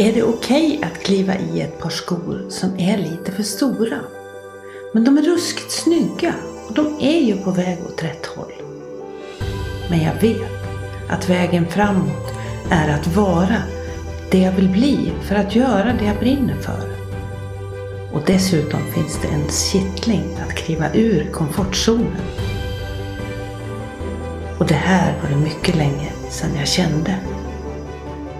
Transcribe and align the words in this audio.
Är 0.00 0.12
det 0.12 0.22
okej 0.22 0.78
okay 0.78 0.90
att 0.90 1.02
kliva 1.02 1.34
i 1.38 1.60
ett 1.60 1.78
par 1.78 1.90
skor 1.90 2.46
som 2.48 2.78
är 2.78 2.98
lite 2.98 3.32
för 3.32 3.42
stora? 3.42 3.98
Men 4.94 5.04
de 5.04 5.18
är 5.18 5.22
ruskigt 5.22 5.70
snygga 5.70 6.34
och 6.68 6.74
de 6.74 6.96
är 7.00 7.20
ju 7.20 7.36
på 7.36 7.50
väg 7.50 7.78
åt 7.86 8.02
rätt 8.02 8.26
håll. 8.26 8.52
Men 9.90 10.02
jag 10.02 10.14
vet 10.14 10.50
att 11.08 11.28
vägen 11.28 11.66
framåt 11.68 12.32
är 12.70 12.88
att 12.88 13.06
vara 13.06 13.62
det 14.30 14.38
jag 14.38 14.52
vill 14.52 14.68
bli 14.68 15.12
för 15.22 15.34
att 15.34 15.54
göra 15.54 15.92
det 15.98 16.04
jag 16.04 16.18
brinner 16.18 16.56
för. 16.56 16.90
Och 18.12 18.22
dessutom 18.26 18.80
finns 18.94 19.18
det 19.22 19.28
en 19.28 19.48
kittling 19.48 20.36
att 20.46 20.54
kliva 20.54 20.94
ur 20.94 21.30
komfortzonen. 21.32 22.22
Och 24.58 24.66
det 24.66 24.74
här 24.74 25.14
var 25.22 25.30
det 25.30 25.36
mycket 25.36 25.76
länge 25.76 26.12
sedan 26.30 26.56
jag 26.58 26.68
kände. 26.68 27.37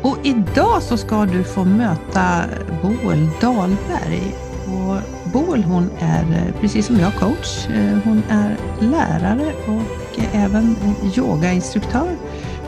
Och 0.08 0.26
idag 0.26 0.82
så 0.82 0.96
ska 0.96 1.26
du 1.26 1.44
få 1.44 1.64
möta 1.64 2.44
Boel 2.82 3.28
Dahlberg. 3.40 4.34
Och 4.66 5.00
Boel 5.32 5.64
hon 5.64 5.90
är, 5.98 6.22
eh, 6.22 6.60
precis 6.60 6.86
som 6.86 6.96
jag, 6.96 7.14
coach. 7.14 7.68
Eh, 7.68 7.98
hon 8.04 8.22
är 8.28 8.56
lärare 8.80 9.52
och 9.52 10.18
även 10.34 10.76
yogainstruktör. 11.16 12.16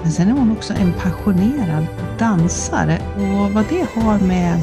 Men 0.02 0.12
sen 0.12 0.28
är 0.28 0.32
hon 0.32 0.52
också 0.52 0.74
en 0.74 0.92
passionerad 0.92 1.86
dansare. 2.18 2.98
Och 3.16 3.52
vad 3.52 3.64
det 3.68 3.86
har 3.94 4.18
med 4.18 4.62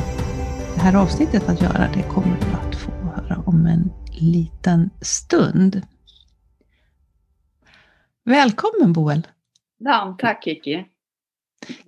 det 0.76 0.82
här 0.82 0.96
avsnittet 0.96 1.49
att 1.49 1.62
göra, 1.62 1.88
det 1.94 2.04
kommer 2.04 2.38
du 2.40 2.68
att 2.68 2.76
få 2.76 2.91
höra 2.91 3.44
om 3.46 3.66
en 3.66 3.91
liten 4.12 4.90
stund. 5.02 5.82
Välkommen 8.23 8.94
Boel! 8.94 9.27
Ja, 9.77 10.16
tack 10.20 10.44
Kiki! 10.44 10.85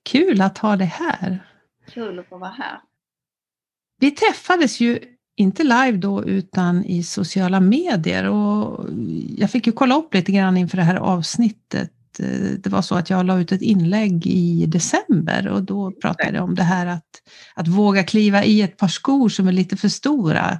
Kul 0.03 0.41
att 0.41 0.57
ha 0.57 0.75
dig 0.75 0.87
här! 0.87 1.45
Kul 1.91 2.19
att 2.19 2.29
få 2.29 2.37
vara 2.37 2.49
här! 2.49 2.79
Vi 3.99 4.11
träffades 4.11 4.79
ju 4.79 4.99
inte 5.35 5.63
live 5.63 5.91
då 5.91 6.25
utan 6.25 6.85
i 6.85 7.03
sociala 7.03 7.59
medier 7.59 8.29
och 8.29 8.85
jag 9.37 9.51
fick 9.51 9.67
ju 9.67 9.73
kolla 9.73 9.95
upp 9.95 10.13
lite 10.13 10.31
grann 10.31 10.57
inför 10.57 10.77
det 10.77 10.83
här 10.83 10.95
avsnittet. 10.95 11.91
Det 12.57 12.67
var 12.67 12.81
så 12.81 12.95
att 12.95 13.09
jag 13.09 13.25
la 13.25 13.39
ut 13.39 13.51
ett 13.51 13.61
inlägg 13.61 14.27
i 14.27 14.65
december 14.65 15.47
och 15.47 15.63
då 15.63 15.91
pratade 15.91 16.35
jag 16.35 16.43
om 16.43 16.55
det 16.55 16.63
här 16.63 16.85
att, 16.85 17.07
att 17.55 17.67
våga 17.67 18.03
kliva 18.03 18.43
i 18.43 18.61
ett 18.61 18.77
par 18.77 18.87
skor 18.87 19.29
som 19.29 19.47
är 19.47 19.51
lite 19.51 19.77
för 19.77 19.89
stora. 19.89 20.59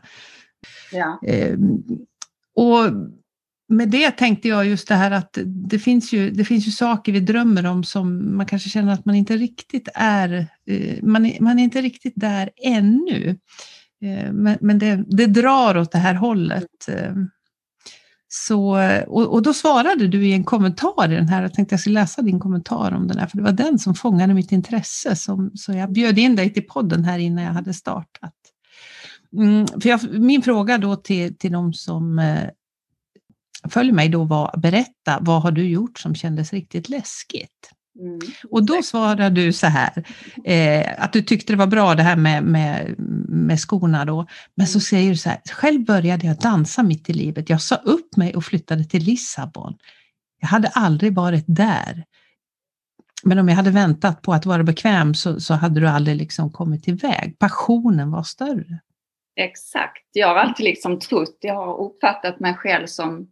Ja. 0.92 1.20
Ehm, 1.28 1.84
och 2.56 2.84
med 3.70 3.90
det 3.90 4.12
tänkte 4.12 4.48
jag 4.48 4.66
just 4.66 4.88
det 4.88 4.96
här 4.96 5.12
att 5.12 5.38
det 5.46 5.80
finns, 5.80 6.14
ju, 6.14 6.32
det 6.32 6.46
finns 6.46 6.68
ju 6.68 6.72
saker 6.72 7.12
vi 7.12 7.20
drömmer 7.20 7.66
om 7.66 7.84
som 7.84 8.38
man 8.38 8.46
kanske 8.46 8.70
känner 8.70 8.94
att 8.94 9.06
man 9.06 9.16
inte 9.16 9.38
riktigt 9.38 9.90
är, 9.94 10.48
eh, 10.68 11.04
man 11.04 11.26
är, 11.26 11.40
man 11.40 11.60
är 11.60 11.64
inte 11.64 11.82
riktigt 11.82 12.14
där 12.16 12.50
ännu. 12.64 13.40
Eh, 14.04 14.32
men, 14.34 14.58
men 14.62 14.80
det, 14.80 15.04
det 15.08 15.26
drar 15.26 15.78
åt 15.78 15.92
det 15.92 15.98
här 15.98 16.14
hållet. 16.14 16.88
Eh, 16.88 17.14
så, 18.28 18.78
och, 19.08 19.34
och, 19.34 19.42
då 19.42 19.54
svarade 19.54 20.08
du 20.08 20.28
i 20.28 20.34
en 20.34 20.44
kommentar 20.44 21.12
i 21.12 21.16
den 21.16 21.28
här, 21.28 21.42
jag 21.42 21.54
tänkte 21.54 21.74
jag 21.74 21.80
skulle 21.80 22.00
läsa 22.00 22.22
din 22.22 22.40
kommentar 22.40 22.92
om 22.92 23.08
den 23.08 23.18
här, 23.18 23.28
för 23.28 23.38
det 23.38 23.44
var 23.44 23.52
den 23.52 23.80
som 23.80 23.96
fångade 23.96 24.34
mitt 24.34 24.52
intresse. 24.52 25.16
Som, 25.16 25.52
så 25.56 25.72
jag 25.72 25.92
bjöd 25.92 26.18
in 26.18 26.36
dig 26.36 26.54
till 26.54 26.68
podden 26.68 27.04
här 27.04 27.20
innan 27.20 27.44
jag 27.44 27.54
hade 27.54 27.74
startat. 27.74 28.34
Mm, 29.38 29.68
för 29.68 29.90
jag, 29.90 30.20
min 30.20 30.42
fråga 30.42 30.78
då 30.78 30.96
till, 30.96 31.38
till 31.38 31.52
de 31.52 31.74
som 31.74 32.20
följ 33.70 33.92
mig 33.92 34.10
då 34.10 34.24
var, 34.24 34.58
berätta, 34.58 35.18
vad 35.22 35.42
har 35.42 35.52
du 35.52 35.70
gjort 35.70 36.00
som 36.00 36.16
kändes 36.16 36.54
riktigt 36.54 36.90
läskigt? 36.90 37.72
Mm. 38.00 38.20
Och 38.50 38.66
då 38.66 38.82
svarade 38.84 39.30
du 39.30 39.54
så 39.54 39.68
här, 39.68 40.04
eh, 40.46 41.04
att 41.04 41.14
du 41.14 41.22
tyckte 41.22 41.54
det 41.54 41.58
var 41.58 41.68
bra 41.68 41.96
det 41.96 42.04
här 42.04 42.16
med, 42.16 42.44
med, 42.44 42.96
med 43.30 43.60
skorna 43.60 44.06
då. 44.06 44.26
Men 44.56 44.68
så 44.68 44.78
mm. 44.78 44.82
säger 44.82 45.10
du 45.10 45.18
så 45.18 45.30
här, 45.30 45.40
själv 45.52 45.86
började 45.86 46.28
jag 46.28 46.40
dansa 46.40 46.84
mitt 46.84 47.10
i 47.10 47.14
livet. 47.14 47.50
Jag 47.50 47.62
sa 47.62 47.76
upp 47.76 48.18
mig 48.18 48.36
och 48.36 48.46
flyttade 48.46 48.84
till 48.84 49.04
Lissabon. 49.04 49.78
Jag 50.40 50.48
hade 50.48 50.68
aldrig 50.68 51.16
varit 51.16 51.46
där. 51.48 52.04
Men 53.24 53.40
om 53.40 53.50
jag 53.50 53.56
hade 53.56 53.72
väntat 53.72 54.22
på 54.22 54.34
att 54.34 54.46
vara 54.46 54.64
bekväm 54.64 55.14
så, 55.14 55.40
så 55.40 55.54
hade 55.54 55.80
du 55.80 55.88
aldrig 55.88 56.18
liksom 56.18 56.52
kommit 56.52 56.88
iväg. 56.88 57.40
Passionen 57.40 58.12
var 58.12 58.24
större. 58.24 58.80
Exakt. 59.36 60.04
Jag 60.12 60.28
har 60.28 60.36
alltid 60.36 60.64
liksom 60.64 61.00
trott, 61.00 61.38
jag 61.42 61.56
har 61.56 61.78
uppfattat 61.78 62.40
mig 62.40 62.54
själv 62.54 62.86
som 62.88 63.28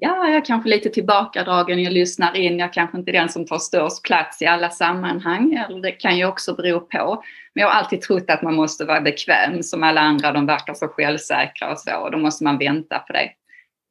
ja, 0.00 0.26
jag 0.26 0.36
är 0.36 0.44
kanske 0.44 0.68
lite 0.68 0.88
tillbakadragen, 0.88 1.82
jag 1.82 1.92
lyssnar 1.92 2.36
in, 2.36 2.58
jag 2.58 2.72
kanske 2.72 2.98
inte 2.98 3.10
är 3.10 3.12
den 3.12 3.28
som 3.28 3.46
tar 3.46 3.58
störst 3.58 4.02
plats 4.02 4.42
i 4.42 4.46
alla 4.46 4.70
sammanhang, 4.70 5.54
eller 5.54 5.80
det 5.80 5.92
kan 5.92 6.18
ju 6.18 6.24
också 6.24 6.54
bero 6.54 6.80
på. 6.80 7.22
Men 7.54 7.62
jag 7.62 7.68
har 7.68 7.74
alltid 7.74 8.00
trott 8.00 8.30
att 8.30 8.42
man 8.42 8.54
måste 8.54 8.84
vara 8.84 9.00
bekväm, 9.00 9.62
som 9.62 9.82
alla 9.82 10.00
andra, 10.00 10.32
de 10.32 10.46
verkar 10.46 10.74
så 10.74 10.88
självsäkra 10.88 11.72
och 11.72 11.78
så, 11.78 11.96
och 11.96 12.10
då 12.10 12.18
måste 12.18 12.44
man 12.44 12.58
vänta 12.58 12.98
på 12.98 13.12
det. 13.12 13.30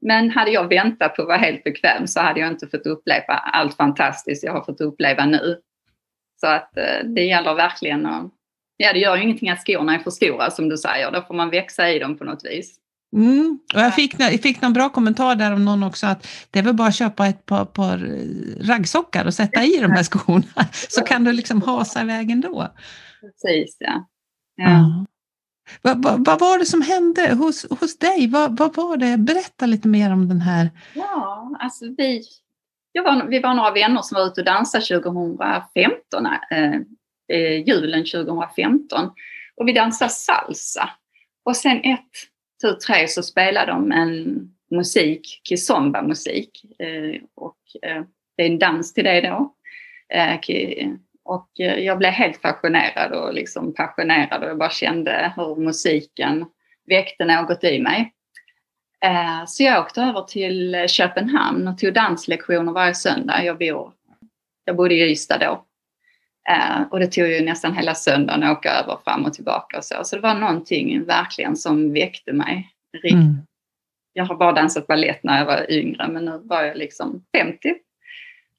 Men 0.01 0.29
hade 0.29 0.51
jag 0.51 0.67
väntat 0.67 1.15
på 1.15 1.21
att 1.21 1.27
vara 1.27 1.37
helt 1.37 1.63
bekväm 1.63 2.07
så 2.07 2.19
hade 2.19 2.39
jag 2.39 2.49
inte 2.49 2.67
fått 2.67 2.85
uppleva 2.85 3.33
allt 3.33 3.77
fantastiskt 3.77 4.43
jag 4.43 4.53
har 4.53 4.63
fått 4.63 4.81
uppleva 4.81 5.25
nu. 5.25 5.61
Så 6.41 6.47
att 6.47 6.77
eh, 6.77 7.05
det 7.05 7.23
gäller 7.23 7.53
verkligen 7.53 8.05
att, 8.05 8.31
ja 8.77 8.93
det 8.93 8.99
gör 8.99 9.15
ju 9.15 9.23
ingenting 9.23 9.49
att 9.49 9.63
skorna 9.63 9.95
är 9.95 9.99
för 9.99 10.11
stora 10.11 10.51
som 10.51 10.69
du 10.69 10.77
säger, 10.77 11.11
då 11.11 11.21
får 11.21 11.33
man 11.33 11.49
växa 11.49 11.89
i 11.89 11.99
dem 11.99 12.17
på 12.17 12.23
något 12.23 12.45
vis. 12.45 12.79
Mm. 13.13 13.59
Och 13.73 13.79
jag 13.79 13.95
fick, 13.95 14.19
jag 14.19 14.41
fick 14.41 14.61
någon 14.61 14.73
bra 14.73 14.89
kommentar 14.89 15.35
där 15.35 15.53
om 15.53 15.65
någon 15.65 15.83
också 15.83 16.07
att 16.07 16.27
det 16.51 16.59
är 16.59 16.63
väl 16.63 16.73
bara 16.73 16.87
att 16.87 16.95
köpa 16.95 17.27
ett 17.27 17.45
par, 17.45 17.65
par 17.65 17.97
raggsockar 18.61 19.25
och 19.25 19.33
sätta 19.33 19.63
i 19.63 19.77
de 19.77 19.91
här 19.91 20.03
skorna 20.03 20.67
så 20.89 21.01
kan 21.01 21.23
du 21.23 21.31
liksom 21.31 21.61
hasa 21.61 22.01
iväg 22.01 22.31
ändå. 22.31 22.73
Precis 23.21 23.77
ja. 23.79 24.07
ja. 24.55 25.05
Vad, 25.81 26.03
vad, 26.03 26.25
vad, 26.25 26.39
var 26.39 26.59
det 26.59 26.65
som 26.65 26.81
hände 26.81 27.33
hos, 27.33 27.65
hos 27.79 27.97
dig? 27.97 28.27
Vad, 28.27 28.57
vad 28.57 28.75
var 28.75 28.97
det? 28.97 29.17
Berätta 29.17 29.65
lite 29.65 29.87
mer 29.87 30.13
om 30.13 30.27
den 30.27 30.41
här. 30.41 30.69
Ja, 30.93 31.57
alltså 31.59 31.85
vi, 31.97 32.23
var, 32.93 33.27
vi 33.27 33.39
var 33.39 33.53
några 33.53 33.71
vänner 33.71 34.01
som 34.01 34.15
var 34.15 34.27
ute 34.27 34.41
och 34.41 34.45
dansade 34.45 34.85
2015, 34.85 36.25
eh, 36.25 36.73
eh, 37.33 37.67
julen 37.67 38.05
2015. 38.05 39.11
Och 39.55 39.67
vi 39.67 39.73
dansade 39.73 40.11
salsa. 40.11 40.89
Och 41.45 41.55
sen 41.55 41.77
ett 41.77 42.11
tur 42.61 42.73
tre 42.73 43.07
så 43.07 43.23
spelade 43.23 43.71
de 43.71 43.91
en 43.91 44.49
musik, 44.71 45.41
kizomba-musik. 45.43 46.65
Eh, 46.79 47.21
och 47.35 47.57
eh, 47.81 48.03
det 48.37 48.43
är 48.43 48.47
en 48.47 48.59
dans 48.59 48.93
till 48.93 49.03
det 49.03 49.21
då. 49.21 49.53
Eh, 50.13 50.39
och 51.23 51.49
jag 51.55 51.97
blev 51.97 52.11
helt 52.11 52.41
fascinerad 52.41 53.11
och 53.11 53.33
liksom 53.33 53.73
passionerad 53.73 54.43
och 54.43 54.49
jag 54.49 54.57
bara 54.57 54.69
kände 54.69 55.33
hur 55.35 55.55
musiken 55.55 56.45
väckte 56.85 57.25
något 57.25 57.63
i 57.63 57.79
mig. 57.79 58.13
Så 59.47 59.63
jag 59.63 59.81
åkte 59.81 60.01
över 60.01 60.21
till 60.21 60.85
Köpenhamn 60.87 61.67
och 61.67 61.77
tog 61.77 61.93
danslektioner 61.93 62.71
varje 62.71 62.95
söndag. 62.95 63.43
Jag, 63.43 63.57
bor, 63.57 63.93
jag 64.65 64.75
bodde 64.75 64.95
i 64.95 65.11
Ystad 65.11 65.37
då. 65.37 65.66
Och 66.89 66.99
det 66.99 67.07
tog 67.07 67.27
ju 67.27 67.45
nästan 67.45 67.73
hela 67.73 67.95
söndagen 67.95 68.43
att 68.43 68.57
åka 68.57 68.71
över 68.71 68.97
fram 69.03 69.25
och 69.25 69.33
tillbaka 69.33 69.77
och 69.77 69.83
så. 69.83 69.95
Så 70.03 70.15
det 70.15 70.21
var 70.21 70.35
någonting 70.35 71.03
verkligen 71.03 71.55
som 71.55 71.93
väckte 71.93 72.33
mig. 72.33 72.69
Mm. 73.11 73.37
Jag 74.13 74.25
har 74.25 74.35
bara 74.35 74.51
dansat 74.51 74.87
ballett 74.87 75.23
när 75.23 75.37
jag 75.37 75.45
var 75.45 75.71
yngre 75.71 76.07
men 76.07 76.25
nu 76.25 76.41
var 76.43 76.63
jag 76.63 76.77
liksom 76.77 77.23
50. 77.37 77.75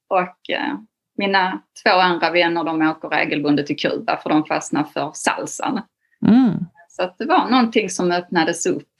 Och 0.08 0.50
eh, 0.50 0.74
mina 1.16 1.62
två 1.84 1.90
andra 1.90 2.30
vänner 2.30 2.64
de 2.64 2.82
åker 2.82 3.08
regelbundet 3.08 3.66
till 3.66 3.78
Kuba 3.78 4.16
för 4.16 4.30
de 4.30 4.44
fastnar 4.44 4.84
för 4.84 5.10
salsan. 5.14 5.80
Mm. 6.26 6.54
Så 6.88 7.14
det 7.18 7.24
var 7.24 7.50
någonting 7.50 7.90
som 7.90 8.12
öppnades 8.12 8.66
upp. 8.66 8.92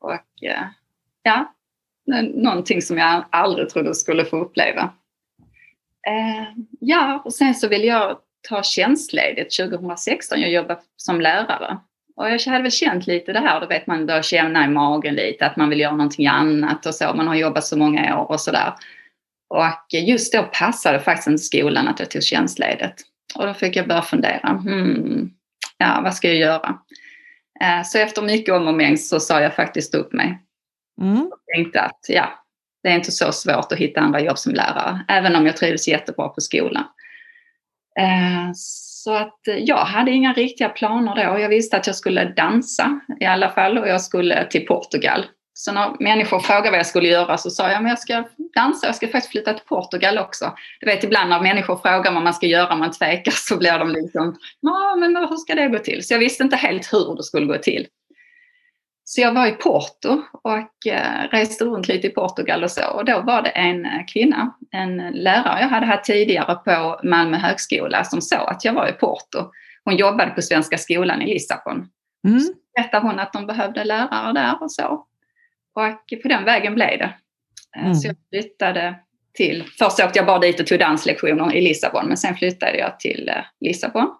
Och 0.00 0.42
eh, 0.42 0.66
ja, 1.22 1.54
någonting 2.34 2.82
som 2.82 2.98
jag 2.98 3.24
aldrig 3.30 3.68
trodde 3.68 3.94
skulle 3.94 4.24
få 4.24 4.36
uppleva. 4.36 4.92
Eh, 6.06 6.62
ja, 6.80 7.22
och 7.24 7.34
sen 7.34 7.54
så 7.54 7.68
vill 7.68 7.84
jag 7.84 8.18
ta 8.48 8.62
tjänstledigt 8.62 9.56
2016. 9.56 10.40
Jag 10.40 10.50
jobbar 10.50 10.78
som 10.96 11.20
lärare. 11.20 11.78
Och 12.16 12.30
jag 12.30 12.38
hade 12.38 12.62
väl 12.62 12.72
känt 12.72 13.06
lite 13.06 13.32
det 13.32 13.40
här, 13.40 13.60
då 13.60 13.66
vet 13.66 13.86
man 13.86 14.06
börjar 14.06 14.22
känna 14.22 14.64
i 14.64 14.68
magen 14.68 15.14
lite 15.14 15.46
att 15.46 15.56
man 15.56 15.68
vill 15.68 15.80
göra 15.80 15.96
någonting 15.96 16.26
annat 16.26 16.86
och 16.86 16.94
så. 16.94 17.14
Man 17.14 17.28
har 17.28 17.34
jobbat 17.34 17.64
så 17.64 17.78
många 17.78 18.20
år 18.20 18.30
och 18.30 18.40
sådär. 18.40 18.74
Och 19.48 19.94
just 19.94 20.32
då 20.32 20.42
passade 20.42 21.00
faktiskt 21.00 21.28
inte 21.28 21.42
skolan 21.42 21.88
att 21.88 22.00
jag 22.00 22.10
tog 22.10 22.22
tjänstledigt. 22.22 23.02
Och 23.34 23.46
då 23.46 23.54
fick 23.54 23.76
jag 23.76 23.88
börja 23.88 24.02
fundera, 24.02 24.48
hmm, 24.48 25.30
ja 25.78 26.00
vad 26.04 26.14
ska 26.14 26.28
jag 26.28 26.36
göra? 26.36 26.78
Eh, 27.60 27.82
så 27.84 27.98
efter 27.98 28.22
mycket 28.22 28.54
om 28.54 28.68
och 28.68 28.74
men 28.74 28.98
så 28.98 29.20
sa 29.20 29.40
jag 29.40 29.54
faktiskt 29.54 29.94
upp 29.94 30.12
mig. 30.12 30.38
Mm. 31.00 31.22
Och 31.22 31.38
tänkte 31.54 31.80
att 31.80 32.00
ja, 32.08 32.44
det 32.82 32.88
är 32.88 32.94
inte 32.94 33.12
så 33.12 33.32
svårt 33.32 33.72
att 33.72 33.78
hitta 33.78 34.00
andra 34.00 34.20
jobb 34.20 34.38
som 34.38 34.54
lärare, 34.54 35.04
även 35.08 35.36
om 35.36 35.46
jag 35.46 35.56
trivdes 35.56 35.88
jättebra 35.88 36.28
på 36.28 36.40
skolan. 36.40 36.84
Eh, 37.98 38.50
så 38.54 39.14
att 39.14 39.48
eh, 39.48 39.56
jag 39.56 39.76
hade 39.76 40.10
inga 40.10 40.32
riktiga 40.32 40.68
planer 40.68 41.14
då. 41.14 41.38
Jag 41.40 41.48
visste 41.48 41.76
att 41.76 41.86
jag 41.86 41.96
skulle 41.96 42.24
dansa 42.24 43.00
i 43.20 43.24
alla 43.24 43.48
fall 43.48 43.78
och 43.78 43.88
jag 43.88 44.00
skulle 44.00 44.46
till 44.50 44.66
Portugal 44.66 45.24
Så 45.54 45.72
när 45.72 45.96
människor 46.00 46.38
frågade 46.38 46.70
vad 46.70 46.78
jag 46.78 46.86
skulle 46.86 47.08
göra 47.08 47.38
så 47.38 47.50
sa 47.50 47.70
jag 47.70 47.82
att 47.82 47.88
jag 47.88 47.98
ska 47.98 48.24
dansa, 48.54 48.86
jag 48.86 48.94
ska 48.94 49.06
faktiskt 49.06 49.32
flytta 49.32 49.52
till 49.54 49.66
Portugal 49.66 50.18
också. 50.18 50.52
Du 50.80 50.86
vet 50.86 51.04
ibland 51.04 51.30
när 51.30 51.40
människor 51.40 51.76
frågar 51.76 52.12
vad 52.12 52.22
man 52.22 52.34
ska 52.34 52.46
göra, 52.46 52.76
man 52.76 52.90
tvekar, 52.90 53.32
så 53.32 53.56
blir 53.56 53.78
de 53.78 53.90
liksom, 53.90 54.36
ja 54.60 54.96
men 54.98 55.16
hur 55.16 55.36
ska 55.36 55.54
det 55.54 55.68
gå 55.68 55.78
till? 55.78 56.06
Så 56.06 56.14
jag 56.14 56.18
visste 56.18 56.42
inte 56.42 56.56
helt 56.56 56.92
hur 56.92 57.16
det 57.16 57.22
skulle 57.22 57.46
gå 57.46 57.58
till. 57.58 57.86
Så 59.14 59.20
jag 59.20 59.34
var 59.34 59.46
i 59.46 59.52
Porto 59.52 60.22
och 60.32 60.86
eh, 60.86 61.28
reste 61.30 61.64
runt 61.64 61.88
lite 61.88 62.06
i 62.06 62.10
Portugal 62.10 62.64
och 62.64 62.70
så. 62.70 62.90
Och 62.90 63.04
då 63.04 63.20
var 63.20 63.42
det 63.42 63.48
en 63.48 63.84
eh, 63.84 64.06
kvinna, 64.12 64.54
en 64.70 64.96
lärare 64.96 65.60
jag 65.60 65.68
hade 65.68 65.86
haft 65.86 66.04
tidigare 66.04 66.54
på 66.54 67.00
Malmö 67.08 67.36
högskola 67.36 68.04
som 68.04 68.22
såg 68.22 68.48
att 68.48 68.64
jag 68.64 68.72
var 68.72 68.88
i 68.88 68.92
Porto. 68.92 69.50
Hon 69.84 69.96
jobbade 69.96 70.30
på 70.30 70.42
Svenska 70.42 70.78
skolan 70.78 71.22
i 71.22 71.26
Lissabon. 71.26 71.88
Mm. 72.28 72.40
Så 72.40 72.52
berättade 72.76 73.06
hon 73.06 73.18
att 73.18 73.32
de 73.32 73.46
behövde 73.46 73.84
lärare 73.84 74.32
där 74.32 74.62
och 74.62 74.72
så. 74.72 75.06
Och 75.74 76.22
på 76.22 76.28
den 76.28 76.44
vägen 76.44 76.74
blev 76.74 76.98
det. 76.98 77.14
Eh, 77.76 77.82
mm. 77.82 77.94
Så 77.94 78.08
jag 78.08 78.16
flyttade 78.30 78.94
till, 79.34 79.64
först 79.78 80.00
åkte 80.00 80.18
jag 80.18 80.26
bara 80.26 80.38
dit 80.38 80.60
och 80.60 80.66
tog 80.66 80.78
danslektioner 80.78 81.54
i 81.54 81.60
Lissabon 81.60 82.06
men 82.08 82.16
sen 82.16 82.34
flyttade 82.34 82.78
jag 82.78 83.00
till 83.00 83.30
Lissabon. 83.60 84.14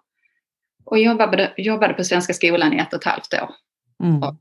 Och 0.85 0.99
jobbade, 0.99 1.53
jobbade 1.57 1.93
på 1.93 2.03
Svenska 2.03 2.33
skolan 2.33 2.73
i 2.73 2.77
ett 2.77 2.93
och 2.93 2.99
ett 2.99 3.11
halvt 3.11 3.33
år. 3.33 3.49
Mm. 4.03 4.23
Och, 4.23 4.35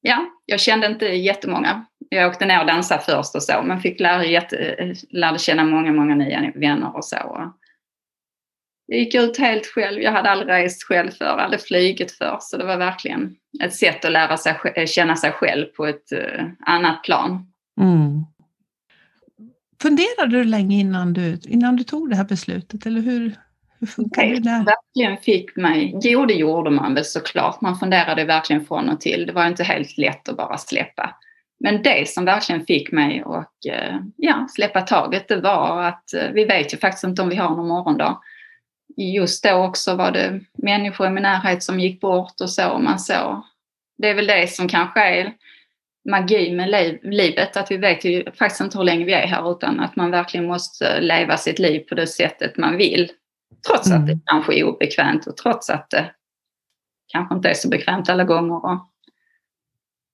ja, 0.00 0.26
jag 0.46 0.60
kände 0.60 0.86
inte 0.86 1.06
jättemånga. 1.06 1.86
Jag 2.08 2.30
åkte 2.30 2.46
ner 2.46 2.60
och 2.60 2.66
dansade 2.66 3.02
först 3.02 3.34
och 3.34 3.42
så, 3.42 3.62
men 3.62 3.80
fick 3.80 4.00
lära, 4.00 4.24
jätte, 4.24 4.94
lärde 5.10 5.38
känna 5.38 5.64
många, 5.64 5.92
många 5.92 6.14
nya 6.14 6.52
vänner 6.54 6.96
och 6.96 7.04
så. 7.04 7.52
Jag 8.86 8.98
gick 8.98 9.14
ut 9.14 9.38
helt 9.38 9.66
själv. 9.66 10.02
Jag 10.02 10.12
hade 10.12 10.30
aldrig 10.30 10.48
rest 10.48 10.82
själv 10.82 11.10
förr, 11.10 11.38
aldrig 11.38 11.60
flugit 11.60 12.12
förr, 12.12 12.38
så 12.40 12.56
det 12.56 12.64
var 12.64 12.76
verkligen 12.76 13.36
ett 13.62 13.74
sätt 13.74 14.04
att 14.04 14.12
lära 14.12 14.36
sig 14.36 14.86
känna 14.86 15.16
sig 15.16 15.32
själv 15.32 15.66
på 15.66 15.86
ett 15.86 16.12
eh, 16.12 16.44
annat 16.60 17.02
plan. 17.02 17.52
Mm. 17.80 18.24
Funderade 19.82 20.38
du 20.38 20.44
länge 20.44 20.76
innan 20.76 21.12
du, 21.12 21.38
innan 21.48 21.76
du 21.76 21.84
tog 21.84 22.10
det 22.10 22.16
här 22.16 22.24
beslutet, 22.24 22.86
eller 22.86 23.00
hur, 23.00 23.36
Okay. 23.96 24.38
det 24.38 24.64
verkligen 24.66 25.16
fick 25.16 25.56
mig. 25.56 25.98
Jo, 26.02 26.26
det 26.26 26.34
gjorde 26.34 26.70
man 26.70 26.94
väl 26.94 27.04
såklart. 27.04 27.60
Man 27.60 27.78
funderade 27.78 28.24
verkligen 28.24 28.64
från 28.64 28.88
och 28.88 29.00
till. 29.00 29.26
Det 29.26 29.32
var 29.32 29.46
inte 29.46 29.64
helt 29.64 29.98
lätt 29.98 30.28
att 30.28 30.36
bara 30.36 30.58
släppa. 30.58 31.16
Men 31.60 31.82
det 31.82 32.08
som 32.08 32.24
verkligen 32.24 32.66
fick 32.66 32.92
mig 32.92 33.22
att 33.26 33.66
eh, 33.68 33.96
ja, 34.16 34.46
släppa 34.50 34.80
taget, 34.80 35.28
det 35.28 35.40
var 35.40 35.82
att 35.82 36.14
eh, 36.14 36.30
vi 36.32 36.44
vet 36.44 36.74
ju 36.74 36.78
faktiskt 36.78 37.04
inte 37.04 37.22
om 37.22 37.28
vi 37.28 37.36
har 37.36 37.56
någon 37.56 37.68
morgondag. 37.68 38.18
Just 38.96 39.44
då 39.44 39.52
också 39.52 39.94
var 39.94 40.10
det 40.10 40.40
människor 40.58 41.06
i 41.06 41.10
min 41.10 41.22
närhet 41.22 41.62
som 41.62 41.80
gick 41.80 42.00
bort 42.00 42.40
och 42.40 42.50
så. 42.50 42.70
Och 42.70 42.82
man 42.82 42.98
så. 42.98 43.44
Det 43.98 44.08
är 44.08 44.14
väl 44.14 44.26
det 44.26 44.50
som 44.50 44.68
kanske 44.68 45.00
är 45.00 45.32
magi 46.08 46.54
med 46.54 46.98
livet, 47.02 47.56
att 47.56 47.70
vi 47.70 47.76
vet 47.76 48.04
ju 48.04 48.24
faktiskt 48.38 48.60
inte 48.60 48.78
hur 48.78 48.84
länge 48.84 49.04
vi 49.04 49.12
är 49.12 49.26
här 49.26 49.52
utan 49.52 49.80
att 49.80 49.96
man 49.96 50.10
verkligen 50.10 50.46
måste 50.46 51.00
leva 51.00 51.36
sitt 51.36 51.58
liv 51.58 51.80
på 51.80 51.94
det 51.94 52.06
sättet 52.06 52.56
man 52.56 52.76
vill. 52.76 53.12
Trots 53.66 53.90
mm. 53.90 54.00
att 54.00 54.06
det 54.06 54.18
kanske 54.24 54.58
är 54.58 54.64
obekvämt 54.64 55.26
och 55.26 55.36
trots 55.36 55.70
att 55.70 55.90
det 55.90 56.10
kanske 57.12 57.34
inte 57.34 57.48
är 57.50 57.54
så 57.54 57.68
bekvämt 57.68 58.08
alla 58.08 58.24
gånger. 58.24 58.78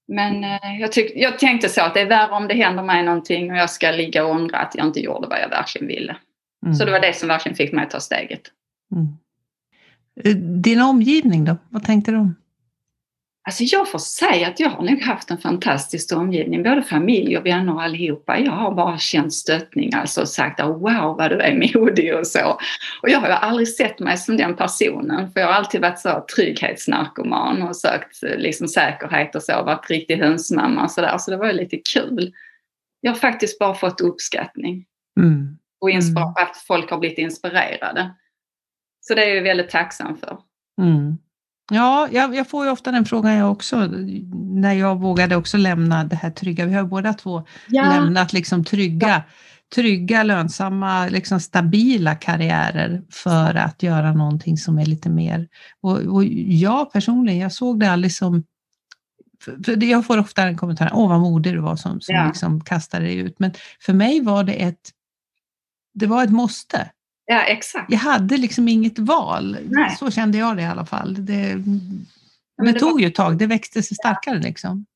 Men 0.09 0.45
eh, 0.45 0.81
jag, 0.81 0.93
tyck, 0.93 1.13
jag 1.15 1.39
tänkte 1.39 1.69
så 1.69 1.81
att 1.81 1.95
det 1.95 2.01
är 2.01 2.09
värre 2.09 2.33
om 2.33 2.49
det 2.49 2.55
händer 2.55 2.83
mig 2.83 3.03
någonting 3.03 3.51
och 3.51 3.57
jag 3.57 3.71
ska 3.71 3.91
ligga 3.91 4.25
och 4.25 4.31
ångra 4.31 4.59
att 4.59 4.75
jag 4.75 4.87
inte 4.87 5.01
gjorde 5.01 5.29
vad 5.29 5.41
jag 5.41 5.49
verkligen 5.49 5.89
ville. 5.89 6.17
Mm. 6.65 6.75
Så 6.75 6.85
det 6.85 6.91
var 6.91 7.01
det 7.01 7.17
som 7.17 7.29
verkligen 7.29 7.57
fick 7.57 7.73
mig 7.73 7.85
att 7.85 7.91
ta 7.91 8.01
steget. 8.01 8.43
Mm. 8.93 9.09
Eh, 10.25 10.37
din 10.63 10.81
omgivning 10.81 11.45
då? 11.45 11.57
Vad 11.69 11.85
tänkte 11.85 12.11
du 12.11 12.17
om? 12.17 12.35
Alltså 13.47 13.65
jag 13.65 13.91
får 13.91 13.99
säga 13.99 14.49
att 14.49 14.61
jag 14.61 14.71
har 14.71 14.83
nog 14.83 15.03
haft 15.03 15.31
en 15.31 15.39
fantastisk 15.39 16.13
omgivning, 16.13 16.63
både 16.63 16.83
familj 16.83 17.39
och 17.39 17.47
vänner 17.47 17.75
och 17.75 17.83
allihopa. 17.83 18.39
Jag 18.39 18.53
har 18.53 18.75
bara 18.75 18.99
känt 18.99 19.35
stöttning, 19.35 19.95
alltså 19.95 20.27
sagt 20.27 20.61
att 20.61 20.69
wow 20.69 21.17
vad 21.17 21.31
du 21.31 21.41
är 21.41 21.79
modig 21.79 22.15
och 22.15 22.27
så. 22.27 22.59
Och 23.03 23.09
jag 23.09 23.19
har 23.19 23.29
ju 23.29 23.35
aldrig 23.35 23.69
sett 23.69 24.01
mig 24.01 24.19
som 24.19 24.37
den 24.37 24.57
personen, 24.57 25.31
för 25.31 25.41
jag 25.41 25.47
har 25.47 25.55
alltid 25.55 25.81
varit 25.81 25.99
så 25.99 26.25
trygghetsnarkoman 26.37 27.63
och 27.63 27.77
sökt 27.77 28.23
liksom 28.23 28.69
säkerhet 28.69 29.35
och 29.35 29.43
så, 29.43 29.63
varit 29.63 29.91
riktig 29.91 30.17
hönsmamma 30.17 30.85
och 30.85 30.91
sådär, 30.91 31.19
så 31.19 31.31
det 31.31 31.37
var 31.37 31.47
ju 31.47 31.53
lite 31.53 31.77
kul. 31.77 32.33
Jag 33.01 33.13
har 33.13 33.19
faktiskt 33.19 33.59
bara 33.59 33.75
fått 33.75 34.01
uppskattning 34.01 34.85
mm. 35.21 35.59
och 35.81 35.91
mm. 35.91 36.17
att 36.17 36.57
folk 36.67 36.91
har 36.91 36.99
blivit 36.99 37.19
inspirerade. 37.19 38.15
Så 39.01 39.15
det 39.15 39.25
är 39.25 39.35
jag 39.35 39.43
väldigt 39.43 39.71
tacksam 39.71 40.17
för. 40.17 40.39
Mm. 40.81 41.19
Ja, 41.71 42.09
jag, 42.13 42.35
jag, 42.35 42.51
får 42.51 42.65
ju 42.65 42.71
ofta 42.71 42.93
den 42.93 43.05
frågan 43.05 43.35
jag 43.35 43.53
också, 43.53 43.87
när 44.35 44.73
jag 44.73 45.01
vågade 45.01 45.37
också 45.37 45.57
lämna 45.57 46.05
det 46.05 46.17
här 46.17 46.31
trygga. 46.31 46.67
Vi 46.67 46.75
har 46.75 46.85
båda 46.85 47.13
två 47.13 47.47
ja. 47.69 47.83
lämnat 47.83 48.33
liksom 48.33 48.65
trygga, 48.65 49.09
ja. 49.09 49.23
trygga, 49.75 50.23
lönsamma, 50.23 51.09
liksom 51.09 51.41
stabila 51.41 52.15
karriärer 52.15 53.03
för 53.11 53.55
att 53.55 53.83
göra 53.83 54.13
någonting 54.13 54.57
som 54.57 54.79
är 54.79 54.87
lite 54.87 55.11
mer... 55.11 55.49
Och, 55.81 55.99
och 55.99 56.25
jag 56.35 56.93
personligen, 56.93 57.41
jag 57.41 57.53
såg 57.53 57.81
det 57.81 57.91
aldrig 57.91 58.13
som... 58.13 58.45
För 59.65 59.85
jag 59.85 60.07
får 60.07 60.19
ofta 60.19 60.43
en 60.43 60.57
kommentar, 60.57 60.91
åh 60.93 61.09
vad 61.09 61.21
modig 61.21 61.53
du 61.55 61.61
var 61.61 61.77
som, 61.77 62.01
som 62.01 62.15
ja. 62.15 62.27
liksom 62.27 62.61
kastade 62.61 63.05
dig 63.05 63.17
ut. 63.17 63.39
Men 63.39 63.53
för 63.81 63.93
mig 63.93 64.21
var 64.21 64.45
det 64.45 64.53
ett, 64.53 64.91
det 65.95 66.07
var 66.07 66.25
ett 66.25 66.31
måste. 66.31 66.91
Ja, 67.27 67.43
exakt. 67.43 67.93
Jag 67.93 67.99
hade 67.99 68.37
liksom 68.37 68.69
inget 68.69 68.99
val. 68.99 69.59
Nej. 69.65 69.97
Så 69.99 70.11
kände 70.11 70.39
jag 70.39 70.57
det 70.57 70.63
i 70.63 70.67
alla 70.67 70.87
fall. 70.87 71.15
Det, 71.15 71.55
det, 72.63 72.73
det 72.73 72.79
tog 72.79 72.93
var... 72.93 73.01
ju 73.01 73.07
ett 73.07 73.15
tag, 73.15 73.39
det 73.39 73.47
växte 73.47 73.83
sig 73.83 73.97
starkare 73.97 74.39
liksom. 74.39 74.87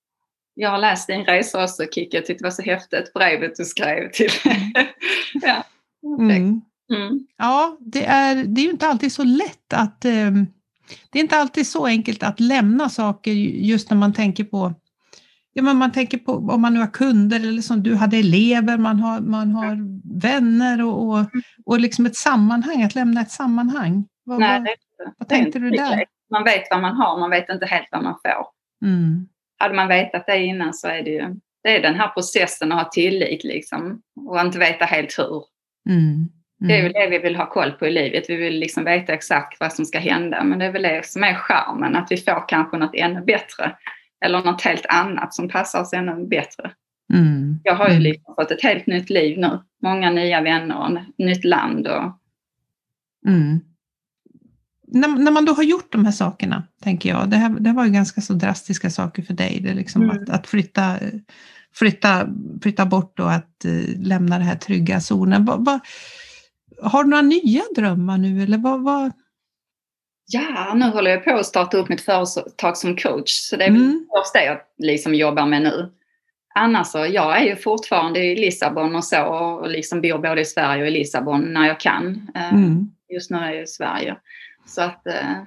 Jag 0.55 0.71
har 0.71 0.79
läst 0.79 1.07
din 1.07 1.25
resa 1.25 1.65
också 1.65 1.83
Kikki, 1.83 2.17
jag 2.17 2.27
tyckte 2.27 2.45
det 2.45 2.47
var 2.47 2.51
så 2.51 2.63
häftigt 2.63 3.13
brevet 3.15 3.57
du 3.57 3.65
skrev 3.65 4.11
till 4.13 4.31
ja. 5.43 5.65
Mm. 6.21 6.61
Mm. 6.93 7.27
ja, 7.37 7.77
det 7.81 8.05
är, 8.05 8.45
det 8.45 8.61
är 8.61 8.65
ju 8.65 8.71
inte 8.71 8.87
alltid 8.87 9.13
så 9.13 9.25
lätt 9.25 9.73
att 9.73 10.05
eh, 10.05 10.31
det 11.11 11.19
är 11.19 11.23
inte 11.23 11.37
alltid 11.37 11.67
så 11.67 11.87
enkelt 11.87 12.23
att 12.23 12.41
lämna 12.41 12.89
saker 12.89 13.33
just 13.33 13.91
när 13.91 13.97
man 13.97 14.13
tänker 14.13 14.45
på 14.45 14.75
Ja, 15.59 15.63
men 15.63 15.77
man 15.77 15.93
tänker 15.93 16.19
på 16.19 16.33
om 16.33 16.61
man 16.61 16.75
nu 16.75 16.81
har 16.81 16.87
kunder 16.87 17.37
eller 17.37 17.63
som 17.63 17.83
du 17.83 17.95
hade 17.95 18.17
elever, 18.17 18.79
man 18.79 19.01
har, 19.01 19.21
man 19.21 19.51
har 19.51 19.79
vänner 20.21 20.85
och, 20.85 21.09
och, 21.09 21.27
och 21.67 21.81
liksom 21.81 22.07
ett 22.07 22.17
sammanhang, 22.17 22.83
att 22.83 22.95
lämna 22.95 23.21
ett 23.21 23.31
sammanhang. 23.31 24.05
Vad, 24.25 24.41
Nej, 24.41 24.61
vad, 24.99 25.15
vad 25.19 25.29
tänkte 25.29 25.59
du 25.59 25.71
där? 25.71 26.05
Man 26.31 26.45
vet 26.45 26.63
vad 26.71 26.81
man 26.81 26.97
har, 26.97 27.19
man 27.19 27.31
vet 27.31 27.49
inte 27.49 27.67
helt 27.67 27.89
vad 27.91 28.03
man 28.03 28.15
får. 28.15 28.47
Mm. 28.89 29.29
Hade 29.59 29.75
man 29.75 29.89
vetat 29.89 30.27
det 30.27 30.45
innan 30.45 30.75
så 30.75 30.89
är 30.89 31.03
det 31.03 31.11
ju 31.11 31.35
det 31.63 31.77
är 31.77 31.83
den 31.83 31.95
här 31.95 32.09
processen 32.09 32.73
att 32.73 32.83
ha 32.83 32.91
tillit 32.91 33.45
liksom 33.45 34.03
och 34.27 34.41
inte 34.41 34.59
veta 34.59 34.85
helt 34.85 35.19
hur. 35.19 35.45
Mm. 35.89 35.99
Mm. 36.01 36.29
Det 36.59 36.79
är 36.79 36.83
väl 36.83 36.93
det 36.93 37.09
vi 37.11 37.19
vill 37.19 37.37
ha 37.37 37.51
koll 37.51 37.73
på 37.73 37.87
i 37.87 37.91
livet. 37.91 38.25
Vi 38.29 38.37
vill 38.37 38.59
liksom 38.59 38.85
veta 38.85 39.13
exakt 39.13 39.61
vad 39.61 39.73
som 39.73 39.85
ska 39.85 39.99
hända. 39.99 40.45
Men 40.45 40.59
det 40.59 40.65
är 40.65 40.73
väl 40.73 40.83
det 40.83 41.07
som 41.07 41.25
är 41.25 41.35
charmen, 41.35 41.97
att 41.97 42.07
vi 42.11 42.17
får 42.17 42.49
kanske 42.49 42.77
något 42.77 42.95
ännu 42.95 43.21
bättre 43.21 43.77
eller 44.25 44.45
något 44.45 44.63
helt 44.63 44.87
annat 44.87 45.35
som 45.35 45.49
passar 45.49 45.81
oss 45.81 45.93
ännu 45.93 46.27
bättre. 46.27 46.71
Mm. 47.15 47.61
Jag 47.65 47.75
har 47.75 47.89
ju 47.89 47.93
mm. 47.93 48.03
liksom 48.03 48.35
fått 48.35 48.51
ett 48.51 48.63
helt 48.63 48.87
nytt 48.87 49.11
liv 49.11 49.39
nu. 49.39 49.61
Många 49.83 50.11
nya 50.11 50.41
vänner 50.41 50.77
och 50.79 50.99
ett 50.99 51.19
nytt 51.19 51.45
land. 51.45 51.87
Och... 51.87 52.19
Mm. 53.27 53.61
När, 54.87 55.09
när, 55.09 55.33
man 55.33 55.45
då 55.45 55.53
har 55.53 55.63
gjort 55.63 55.93
de 55.93 56.05
här 56.05 56.13
sakerna, 56.13 56.63
tänker 56.83 57.09
jag, 57.09 57.31
det, 57.31 57.37
här, 57.37 57.49
det 57.49 57.73
var 57.73 57.85
ju 57.85 57.91
ganska 57.91 58.21
så 58.21 58.33
drastiska 58.33 58.91
saker 58.91 59.23
för 59.23 59.35
dig, 59.35 59.61
det 59.63 59.75
liksom 59.75 60.03
mm. 60.03 60.17
att, 60.17 60.31
att, 60.31 60.47
flytta, 60.47 60.97
flytta, 61.75 62.29
flytta 62.63 62.87
bort 62.87 63.21
och 63.21 63.33
att 63.33 63.65
uh, 63.67 64.07
lämna 64.07 64.39
den 64.39 64.47
här 64.47 64.57
trygga 64.57 65.01
zonen. 65.01 65.45
Va, 65.45 65.57
va, 65.57 65.81
har 66.83 67.05
du 67.05 67.11
några 67.11 67.23
nya 67.23 67.63
drömmar 67.77 68.19
nu 68.19 68.43
eller 68.43 68.59
vad, 68.59 68.83
vad, 68.83 69.13
Ja, 70.31 70.75
nu 70.75 70.85
håller 70.85 71.11
jag 71.11 71.25
på 71.25 71.31
att 71.31 71.47
starta 71.47 71.77
upp 71.77 71.89
mitt 71.89 72.01
företag 72.01 72.77
som 72.77 72.97
coach. 72.97 73.31
Så 73.31 73.57
det 73.57 73.65
är 73.65 73.69
mm. 73.69 74.07
det 74.35 74.45
jag 74.45 74.61
liksom 74.79 75.15
jobbar 75.15 75.47
med 75.47 75.63
nu. 75.63 75.93
Annars 76.55 76.87
så, 76.87 76.99
jag 76.99 77.41
är 77.41 77.45
ju 77.45 77.57
fortfarande 77.57 78.21
i 78.21 78.37
Lissabon 78.37 78.97
och 78.97 79.05
så 79.05 79.23
och 79.23 79.69
liksom 79.69 80.01
bor 80.01 80.19
både 80.19 80.41
i 80.41 80.45
Sverige 80.45 80.83
och 80.83 80.89
i 80.89 80.91
Lissabon 80.91 81.41
när 81.41 81.67
jag 81.67 81.81
kan. 81.81 82.31
Eh, 82.35 82.53
mm. 82.55 82.91
Just 83.09 83.31
nu 83.31 83.37
är 83.37 83.53
jag 83.53 83.63
i 83.63 83.67
Sverige. 83.67 84.17
Så 84.67 84.83
att, 84.83 85.07
eh, 85.07 85.43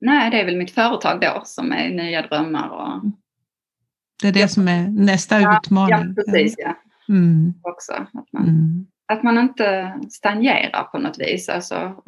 nej 0.00 0.30
det 0.30 0.40
är 0.40 0.44
väl 0.44 0.56
mitt 0.56 0.70
företag 0.70 1.20
då 1.20 1.42
som 1.44 1.72
är 1.72 1.90
nya 1.90 2.22
drömmar. 2.22 2.68
Och... 2.68 3.10
Det 4.22 4.28
är 4.28 4.32
det 4.32 4.48
som 4.48 4.68
är 4.68 4.88
nästa 4.88 5.40
ja, 5.40 5.58
utmaning? 5.58 6.14
Ja, 6.16 6.22
precis 6.24 6.54
ja. 6.58 6.74
Mm. 7.08 7.54
Också, 7.62 7.92
att 7.92 8.32
man, 8.32 8.42
mm. 8.42 8.86
att 9.06 9.22
man 9.22 9.38
inte 9.38 9.98
stagnerar 10.10 10.82
på 10.82 10.98
något 10.98 11.18
vis. 11.18 11.48
Alltså, 11.48 12.04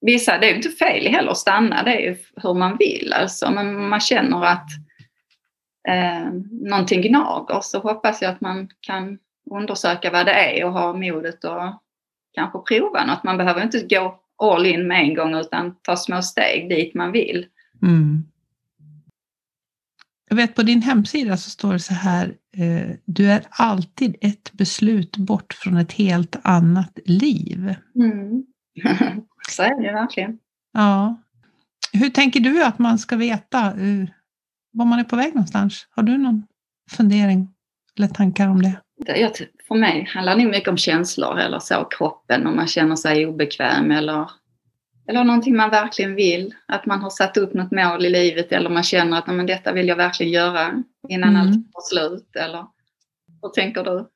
vissa, 0.00 0.38
det 0.38 0.46
är 0.46 0.50
ju 0.50 0.56
inte 0.56 0.68
fel 0.68 1.06
heller 1.06 1.30
att 1.30 1.38
stanna, 1.38 1.82
det 1.82 1.94
är 1.94 2.00
ju 2.00 2.16
hur 2.36 2.54
man 2.54 2.76
vill 2.76 3.12
alltså. 3.12 3.50
Men 3.50 3.88
man 3.88 4.00
känner 4.00 4.44
att 4.44 4.68
eh, 5.88 6.32
någonting 6.50 7.02
gnager 7.02 7.60
så 7.62 7.80
hoppas 7.80 8.22
jag 8.22 8.30
att 8.30 8.40
man 8.40 8.68
kan 8.80 9.18
undersöka 9.50 10.10
vad 10.10 10.26
det 10.26 10.32
är 10.32 10.64
och 10.64 10.72
ha 10.72 10.92
modet 10.92 11.44
och 11.44 11.82
kanske 12.34 12.58
prova 12.58 13.06
något. 13.06 13.24
Man 13.24 13.36
behöver 13.36 13.62
inte 13.62 13.86
gå 13.90 14.20
all 14.42 14.66
in 14.66 14.86
med 14.86 15.00
en 15.00 15.14
gång 15.14 15.34
utan 15.34 15.74
ta 15.82 15.96
små 15.96 16.22
steg 16.22 16.68
dit 16.68 16.94
man 16.94 17.12
vill. 17.12 17.46
Mm. 17.82 18.24
Jag 20.28 20.36
vet 20.36 20.54
på 20.54 20.62
din 20.62 20.82
hemsida 20.82 21.36
så 21.36 21.50
står 21.50 21.72
det 21.72 21.78
så 21.78 21.94
här, 21.94 22.34
eh, 22.56 22.96
du 23.04 23.30
är 23.30 23.42
alltid 23.50 24.16
ett 24.20 24.52
beslut 24.52 25.16
bort 25.16 25.52
från 25.52 25.76
ett 25.76 25.92
helt 25.92 26.36
annat 26.42 26.98
liv. 27.04 27.74
Mm. 27.94 28.44
så 29.50 29.62
är 29.62 29.82
det 29.82 29.92
verkligen. 29.92 30.38
Ja. 30.72 31.16
Hur 31.92 32.10
tänker 32.10 32.40
du 32.40 32.64
att 32.64 32.78
man 32.78 32.98
ska 32.98 33.16
veta 33.16 33.66
eh, 33.66 34.08
var 34.72 34.84
man 34.84 34.98
är 34.98 35.04
på 35.04 35.16
väg 35.16 35.34
någonstans? 35.34 35.86
Har 35.90 36.02
du 36.02 36.18
någon 36.18 36.46
fundering 36.90 37.48
eller 37.98 38.08
tankar 38.08 38.48
om 38.48 38.62
det? 38.62 38.80
det 38.96 39.40
för 39.68 39.74
mig 39.74 40.04
handlar 40.04 40.36
det 40.36 40.44
mycket 40.44 40.68
om 40.68 40.76
känslor 40.76 41.38
eller 41.38 41.58
så, 41.58 41.84
kroppen, 41.84 42.46
om 42.46 42.56
man 42.56 42.66
känner 42.66 42.96
sig 42.96 43.26
obekväm 43.26 43.90
eller 43.90 44.30
eller 45.10 45.24
någonting 45.24 45.56
man 45.56 45.70
verkligen 45.70 46.14
vill, 46.14 46.54
att 46.66 46.86
man 46.86 47.00
har 47.00 47.10
satt 47.10 47.36
upp 47.36 47.54
något 47.54 47.70
mål 47.70 48.06
i 48.06 48.10
livet 48.10 48.52
eller 48.52 48.70
man 48.70 48.82
känner 48.82 49.18
att 49.18 49.26
men 49.26 49.46
detta 49.46 49.72
vill 49.72 49.88
jag 49.88 49.96
verkligen 49.96 50.32
göra 50.32 50.82
innan 51.08 51.28
mm. 51.28 51.40
allt 51.40 51.72
tar 51.72 51.80
slut. 51.80 52.36
Eller 52.36 52.66
hur 53.42 53.48
tänker 53.48 53.84
du? 53.84 54.08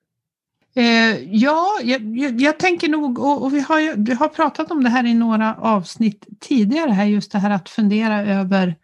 Eh, 0.76 1.34
ja, 1.34 1.68
jag, 1.82 2.18
jag, 2.18 2.40
jag, 2.40 2.58
tänker 2.58 2.88
nog, 2.88 3.18
och, 3.18 3.42
och, 3.42 3.54
vi, 3.54 3.60
har 3.60 3.96
vi 3.96 4.14
har 4.14 4.28
pratat 4.28 4.70
om 4.70 4.84
det 4.84 4.90
här 4.90 5.06
i 5.06 5.14
några 5.14 5.54
avsnitt 5.54 6.26
tidigare, 6.40 6.90
här, 6.90 7.04
just 7.04 7.32
det 7.32 7.38
här 7.38 7.50
att 7.50 7.68
fundera 7.68 8.22
över 8.22 8.76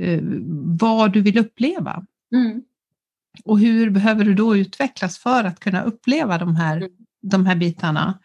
eh, 0.00 0.20
vad 0.64 1.12
du 1.12 1.20
vill 1.20 1.38
uppleva. 1.38 2.04
Mm. 2.34 2.62
Och 3.44 3.58
hur 3.58 3.90
behöver 3.90 4.24
du 4.24 4.34
då 4.34 4.56
utvecklas 4.56 5.18
för 5.18 5.44
att 5.44 5.60
kunna 5.60 5.82
uppleva 5.82 6.38
de 6.38 6.56
här, 6.56 6.76
mm. 6.76 6.90
de 7.22 7.46
här 7.46 7.56
bitarna? 7.56 8.18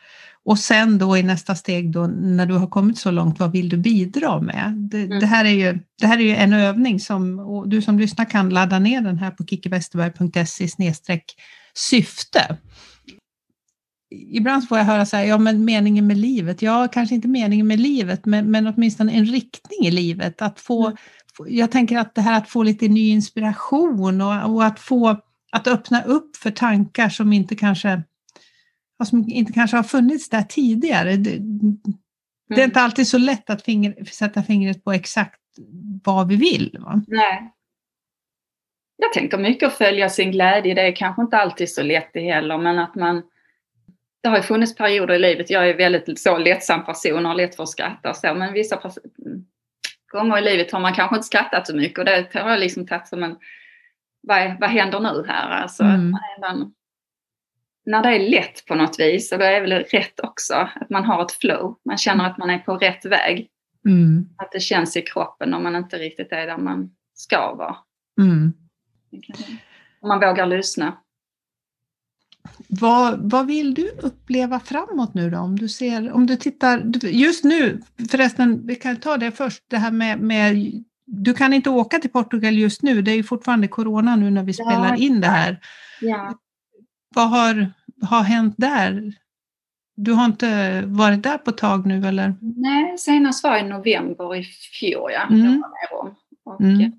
Och 0.43 0.59
sen 0.59 0.97
då 0.97 1.17
i 1.17 1.23
nästa 1.23 1.55
steg 1.55 1.91
då 1.91 2.07
när 2.07 2.45
du 2.45 2.53
har 2.53 2.67
kommit 2.67 2.97
så 2.97 3.11
långt, 3.11 3.39
vad 3.39 3.51
vill 3.51 3.69
du 3.69 3.77
bidra 3.77 4.41
med? 4.41 4.73
Det, 4.91 5.01
mm. 5.01 5.19
det 5.19 5.25
här, 5.25 5.45
är 5.45 5.49
ju, 5.49 5.79
det 6.01 6.07
här 6.07 6.17
är 6.17 6.23
ju 6.23 6.35
en 6.35 6.53
övning 6.53 6.99
som 6.99 7.63
du 7.67 7.81
som 7.81 7.99
lyssnar 7.99 8.25
kan 8.25 8.49
ladda 8.49 8.79
ner 8.79 9.01
den 9.01 9.17
här 9.17 9.31
på 9.31 9.45
kickewesterberg.se 9.45 10.67
syfte. 11.77 12.57
Ibland 14.15 14.67
får 14.67 14.77
jag 14.77 14.85
höra 14.85 15.05
så 15.05 15.17
här, 15.17 15.23
ja 15.23 15.37
men 15.37 15.65
meningen 15.65 16.07
med 16.07 16.17
livet, 16.17 16.61
ja 16.61 16.87
kanske 16.91 17.15
inte 17.15 17.27
meningen 17.27 17.67
med 17.67 17.79
livet, 17.79 18.25
men, 18.25 18.51
men 18.51 18.67
åtminstone 18.67 19.11
en 19.11 19.25
riktning 19.25 19.85
i 19.85 19.91
livet. 19.91 20.41
Att 20.41 20.59
få, 20.59 20.85
mm. 20.85 20.97
Jag 21.47 21.71
tänker 21.71 21.97
att 21.97 22.15
det 22.15 22.21
här 22.21 22.37
att 22.37 22.49
få 22.49 22.63
lite 22.63 22.87
ny 22.87 23.09
inspiration 23.09 24.21
och, 24.21 24.55
och 24.55 24.65
att 24.65 24.79
få 24.79 25.21
att 25.51 25.67
öppna 25.67 26.03
upp 26.03 26.35
för 26.35 26.51
tankar 26.51 27.09
som 27.09 27.33
inte 27.33 27.55
kanske 27.55 28.03
som 29.03 29.29
inte 29.29 29.53
kanske 29.53 29.77
har 29.77 29.83
funnits 29.83 30.29
där 30.29 30.41
tidigare. 30.41 31.15
Det, 31.15 31.35
mm. 31.35 31.77
det 32.49 32.61
är 32.61 32.65
inte 32.65 32.81
alltid 32.81 33.07
så 33.07 33.17
lätt 33.17 33.49
att 33.49 33.61
finger, 33.61 34.05
sätta 34.05 34.43
fingret 34.43 34.83
på 34.83 34.91
exakt 34.91 35.39
vad 36.03 36.27
vi 36.27 36.35
vill. 36.35 36.77
Va? 36.79 37.01
Nej. 37.07 37.51
Jag 38.97 39.13
tänker 39.13 39.37
mycket 39.37 39.67
att 39.67 39.73
följa 39.73 40.09
sin 40.09 40.31
glädje. 40.31 40.73
Det 40.73 40.81
är 40.81 40.95
kanske 40.95 41.21
inte 41.21 41.37
alltid 41.37 41.69
så 41.69 41.83
lätt 41.83 42.09
det 42.13 42.33
heller, 42.33 42.57
men 42.57 42.79
att 42.79 42.95
man... 42.95 43.23
Det 44.25 44.29
har 44.29 44.37
ju 44.37 44.43
funnits 44.43 44.75
perioder 44.75 45.13
i 45.13 45.19
livet, 45.19 45.49
jag 45.49 45.69
är 45.69 45.77
väldigt 45.77 46.19
så 46.19 46.37
lättsam 46.37 46.85
person 46.85 47.25
och 47.25 47.31
har 47.31 47.35
lätt 47.35 47.55
för 47.55 47.63
att 47.63 47.69
skratta 47.69 48.09
och 48.09 48.15
så, 48.15 48.33
men 48.33 48.53
vissa 48.53 48.91
gånger 50.11 50.37
i 50.37 50.41
livet 50.41 50.71
har 50.71 50.79
man 50.79 50.93
kanske 50.93 51.15
inte 51.15 51.27
skrattat 51.27 51.67
så 51.67 51.75
mycket 51.75 51.99
och 51.99 52.05
det 52.05 52.27
har 52.33 52.49
jag 52.49 52.59
liksom 52.59 52.87
tagit 52.87 53.07
som 53.07 53.23
en... 53.23 53.35
Vad, 54.21 54.59
vad 54.59 54.69
händer 54.69 54.99
nu 54.99 55.25
här? 55.27 55.49
Alltså, 55.49 55.83
mm. 55.83 56.17
man 56.41 56.73
när 57.85 58.03
det 58.03 58.09
är 58.09 58.29
lätt 58.29 58.65
på 58.65 58.75
något 58.75 58.99
vis, 58.99 59.31
och 59.31 59.39
det 59.39 59.45
är 59.45 59.61
väl 59.61 59.73
rätt 59.73 60.19
också, 60.19 60.53
att 60.53 60.89
man 60.89 61.03
har 61.03 61.25
ett 61.25 61.31
flow. 61.31 61.79
Man 61.85 61.97
känner 61.97 62.25
att 62.25 62.37
man 62.37 62.49
är 62.49 62.59
på 62.59 62.77
rätt 62.77 63.05
väg. 63.05 63.49
Mm. 63.87 64.29
Att 64.37 64.51
det 64.51 64.59
känns 64.59 64.97
i 64.97 65.01
kroppen 65.01 65.53
om 65.53 65.63
man 65.63 65.75
inte 65.75 65.97
riktigt 65.97 66.31
är 66.31 66.47
där 66.47 66.57
man 66.57 66.95
ska 67.13 67.55
vara. 67.55 67.75
Mm. 68.21 68.53
Om 70.01 70.07
man 70.07 70.19
vågar 70.19 70.45
lyssna. 70.45 70.97
Vad, 72.67 73.31
vad 73.31 73.47
vill 73.47 73.73
du 73.73 73.89
uppleva 73.89 74.59
framåt 74.59 75.13
nu 75.13 75.29
då? 75.29 75.37
Om 75.37 75.59
du, 75.59 75.69
ser, 75.69 76.11
om 76.11 76.25
du 76.25 76.35
tittar, 76.35 77.07
just 77.07 77.43
nu, 77.43 77.81
förresten, 78.11 78.67
vi 78.67 78.75
kan 78.75 78.95
ta 78.95 79.17
det 79.17 79.31
först, 79.31 79.63
det 79.67 79.77
här 79.77 79.91
med, 79.91 80.19
med 80.19 80.71
du 81.05 81.33
kan 81.33 81.53
inte 81.53 81.69
åka 81.69 81.99
till 81.99 82.09
Portugal 82.09 82.53
just 82.53 82.81
nu, 82.81 83.01
det 83.01 83.11
är 83.11 83.15
ju 83.15 83.23
fortfarande 83.23 83.67
corona 83.67 84.15
nu 84.15 84.31
när 84.31 84.43
vi 84.43 84.53
spelar 84.53 84.89
ja, 84.89 84.95
in 84.95 85.21
det 85.21 85.27
här. 85.27 85.59
Ja. 86.01 86.39
Vad 87.15 87.29
har, 87.29 87.71
har 88.01 88.23
hänt 88.23 88.55
där? 88.57 89.13
Du 89.95 90.13
har 90.13 90.25
inte 90.25 90.81
varit 90.85 91.23
där 91.23 91.37
på 91.37 91.49
ett 91.49 91.57
tag 91.57 91.85
nu 91.85 92.07
eller? 92.07 92.35
Nej, 92.41 92.97
senast 92.97 93.43
var 93.43 93.57
i 93.57 93.63
november 93.63 94.35
i 94.35 94.43
fjol. 94.79 95.11
Ja. 95.13 95.27
Mm. 95.29 95.63
Och, 96.45 96.61
mm. 96.61 96.77
nej, 96.77 96.93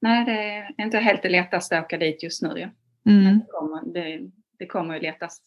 nej, 0.00 0.24
det 0.24 0.82
är 0.82 0.84
inte 0.84 0.98
helt 0.98 1.22
det 1.22 1.28
lättaste 1.28 1.78
att 1.78 1.84
åka 1.84 1.98
dit 1.98 2.22
just 2.22 2.42
nu. 2.42 2.52
Ja. 2.56 2.68
Mm. 3.12 3.40
Det, 3.94 4.20
det, 4.58 4.66
kommer 4.66 4.94
ju 4.94 5.00
lättast. 5.00 5.42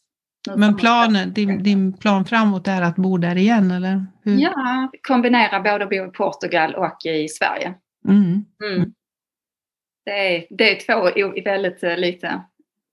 Men 0.55 0.75
planen, 0.75 1.33
din, 1.33 1.63
din, 1.63 1.97
plan 1.97 2.25
framåt 2.25 2.67
är 2.67 2.81
att 2.81 2.95
bo 2.95 3.17
där 3.17 3.37
igen 3.37 3.71
eller? 3.71 4.05
Hur? 4.23 4.37
Ja, 4.37 4.91
kombinera 5.07 5.59
både 5.59 5.83
att 5.83 5.89
bo 5.89 5.95
i 5.95 6.11
Portugal 6.11 6.75
och 6.75 7.05
i 7.05 7.27
Sverige. 7.27 7.73
Mm. 8.07 8.45
Mm. 8.63 8.93
Det, 10.05 10.35
är, 10.35 10.45
det 10.49 10.71
är 10.71 10.85
två 10.85 11.41
väldigt 11.43 11.83
eh, 11.83 11.97
lite 11.97 12.41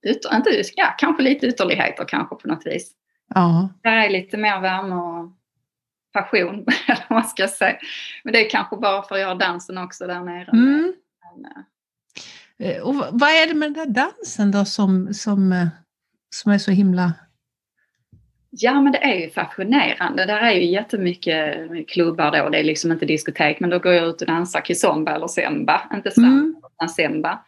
ut, 0.02 0.26
inte, 0.34 0.62
ja, 0.76 0.94
kanske 0.98 1.22
lite 1.22 1.46
ytterligheter 1.46 2.04
kanske 2.08 2.36
på 2.36 2.48
något 2.48 2.66
vis. 2.66 2.92
Ja. 3.34 3.68
Det 3.82 3.88
är 3.88 4.10
lite 4.10 4.36
mer 4.36 4.60
värme 4.60 4.94
och 4.94 5.32
passion, 6.12 6.66
eller 6.88 7.06
vad 7.08 7.26
ska 7.26 7.48
säga. 7.48 7.76
Men 8.24 8.32
det 8.32 8.46
är 8.46 8.50
kanske 8.50 8.76
bara 8.76 9.02
för 9.02 9.14
att 9.14 9.20
göra 9.20 9.34
dansen 9.34 9.78
också 9.78 10.06
där 10.06 10.20
nere. 10.20 10.50
Mm. 10.52 10.92
Eh, 12.58 12.82
och 12.82 12.94
vad 12.94 13.30
är 13.30 13.46
det 13.46 13.54
med 13.54 13.72
den 13.72 13.94
där 13.94 14.02
dansen 14.02 14.50
då 14.50 14.64
som, 14.64 15.14
som, 15.14 15.52
eh, 15.52 15.68
som 16.36 16.52
är 16.52 16.58
så 16.58 16.70
himla... 16.70 17.12
Ja 18.50 18.80
men 18.80 18.92
det 18.92 18.98
är 18.98 19.14
ju 19.14 19.30
fascinerande. 19.30 20.26
Där 20.26 20.40
är 20.40 20.52
ju 20.52 20.64
jättemycket 20.64 21.68
klubbar 21.88 22.30
då. 22.30 22.48
Det 22.48 22.58
är 22.58 22.64
liksom 22.64 22.92
inte 22.92 23.06
diskotek 23.06 23.60
men 23.60 23.70
då 23.70 23.78
går 23.78 23.92
jag 23.92 24.08
ut 24.08 24.20
och 24.20 24.26
dansar 24.26 24.60
kizomba 24.60 25.14
eller 25.14 25.26
semba. 25.26 25.82
Inte 25.94 26.10
samba 26.10 26.28
mm. 26.28 26.56
utan 26.74 26.88
semba. 26.88 27.38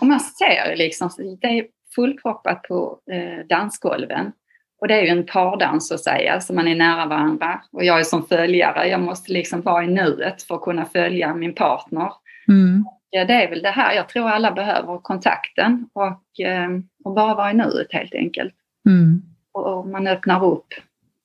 Och 0.00 0.06
man 0.06 0.20
ser 0.20 0.76
liksom, 0.76 1.10
det 1.40 1.46
är 1.46 1.66
fullkroppat 1.94 2.62
på 2.62 2.98
eh, 3.10 3.46
dansgolven. 3.46 4.32
Och 4.80 4.88
det 4.88 4.94
är 4.94 5.02
ju 5.02 5.08
en 5.08 5.26
pardans 5.26 5.88
så 5.88 5.94
att 5.94 6.00
säga, 6.00 6.40
så 6.40 6.54
man 6.54 6.68
är 6.68 6.74
nära 6.74 7.06
varandra. 7.06 7.62
Och 7.72 7.84
jag 7.84 8.00
är 8.00 8.04
som 8.04 8.26
följare, 8.26 8.88
jag 8.88 9.00
måste 9.00 9.32
liksom 9.32 9.60
vara 9.60 9.84
i 9.84 9.86
nuet 9.86 10.42
för 10.42 10.54
att 10.54 10.62
kunna 10.62 10.84
följa 10.84 11.34
min 11.34 11.54
partner. 11.54 12.12
Mm. 12.48 12.84
Det 13.10 13.18
är 13.18 13.50
väl 13.50 13.62
det 13.62 13.70
här, 13.70 13.94
jag 13.94 14.08
tror 14.08 14.28
alla 14.28 14.52
behöver 14.52 14.98
kontakten 14.98 15.88
och, 15.92 16.40
eh, 16.40 16.68
och 17.04 17.14
bara 17.14 17.34
vara 17.34 17.50
i 17.50 17.54
nuet 17.54 17.92
helt 17.92 18.14
enkelt. 18.14 18.54
Mm. 18.86 19.22
Och, 19.52 19.66
och, 19.66 19.86
man 19.86 20.06
öppnar 20.06 20.44
upp 20.44 20.74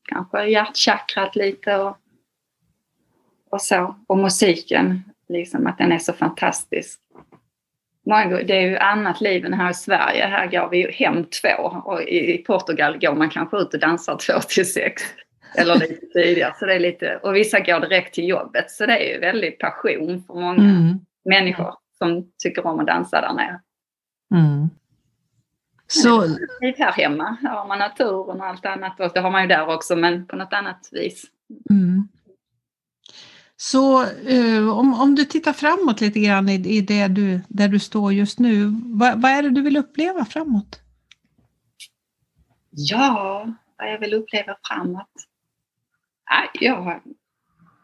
kanske 0.10 0.46
hjärtchakrat 0.46 1.36
lite 1.36 1.76
och, 1.78 1.98
och 3.52 3.62
så. 3.62 3.96
Och 4.08 4.18
musiken, 4.18 5.04
liksom 5.30 5.68
att 5.68 5.78
den 5.78 5.92
är 5.92 6.00
så 6.00 6.14
fantastisk 6.14 7.00
det 8.46 8.54
är 8.54 8.62
ju 8.62 8.78
annat 8.78 9.22
liv 9.22 9.46
än 9.46 9.54
här 9.54 9.72
i 9.72 9.74
Sverige. 9.74 10.26
Här 10.26 10.48
går 10.48 10.70
vi 10.70 10.92
hem 10.92 11.26
två 11.26 11.64
och 11.64 12.02
i 12.02 12.38
Portugal 12.38 12.98
går 13.00 13.16
man 13.16 13.30
kanske 13.30 13.58
ut 13.58 13.74
och 13.74 13.80
dansar 13.80 14.18
två 14.18 14.40
till 14.40 14.74
sex. 14.74 15.04
Eller 15.58 15.76
lite 15.76 16.06
tidigare. 16.06 16.54
Så 16.60 16.66
det 16.66 16.74
är 16.74 16.80
lite, 16.80 17.20
och 17.24 17.36
vissa 17.36 17.60
går 17.60 17.80
direkt 17.80 18.14
till 18.14 18.28
jobbet. 18.28 18.72
Så 18.72 18.86
det 18.86 18.98
är 18.98 19.14
ju 19.14 19.20
väldigt 19.20 19.60
passion 19.60 20.24
för 20.28 20.34
många 20.34 20.64
mm. 20.64 21.00
Människor 21.26 21.76
som 21.98 22.32
tycker 22.44 22.68
om 22.68 22.80
att 22.80 22.88
dansa 22.88 23.22
där 23.22 23.34
nere. 23.34 23.62
Mm. 24.34 24.70
Så... 25.88 26.22
Här 26.78 26.92
hemma, 26.92 27.38
här 27.42 27.50
har 27.50 27.68
man 27.68 27.80
naturen 27.80 28.42
och 28.42 28.48
allt 28.48 28.66
annat. 28.66 29.00
Och 29.00 29.12
det 29.14 29.20
har 29.20 29.32
man 29.32 29.42
ju 29.42 29.48
där 29.48 29.76
också 29.76 29.96
men 29.96 30.28
på 30.28 30.36
något 30.36 30.54
annat 30.54 30.90
vis. 30.92 31.26
Mm. 31.70 32.08
Så 33.56 34.06
uh, 34.06 34.78
om, 34.78 34.94
om 35.02 35.16
du 35.16 35.26
tittar 35.26 35.54
framåt 35.54 36.02
lite 36.02 36.20
grann 36.20 36.50
i, 36.50 36.54
i 36.54 36.82
det 36.82 37.08
du, 37.08 37.42
där 37.48 37.68
du 37.68 37.80
står 37.80 38.14
just 38.14 38.40
nu, 38.40 38.66
vad, 38.86 39.22
vad 39.22 39.32
är 39.32 39.44
det 39.44 39.50
du 39.50 39.62
vill 39.62 39.78
uppleva 39.78 40.26
framåt? 40.26 40.80
Ja, 42.70 43.48
vad 43.78 43.92
jag 43.92 44.00
vill 44.00 44.14
uppleva 44.14 44.56
framåt? 44.64 45.12
Ja, 46.54 47.02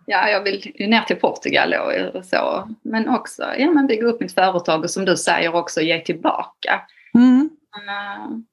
ja, 0.10 0.30
jag 0.30 0.44
vill 0.44 0.72
ju 0.76 0.88
ner 0.88 1.02
till 1.02 1.16
Portugal 1.16 1.74
och 2.14 2.26
så, 2.26 2.70
men 2.82 3.10
också 3.10 3.44
ja, 3.58 3.72
men 3.72 3.88
bygga 3.88 4.06
upp 4.06 4.22
mitt 4.22 4.34
företag 4.34 4.84
och 4.84 4.90
som 4.90 5.06
du 5.06 5.18
säger 5.18 5.56
också 5.56 5.82
ge 5.82 6.00
tillbaka. 6.00 6.82
Mm. 7.14 7.50
Men, 7.72 8.46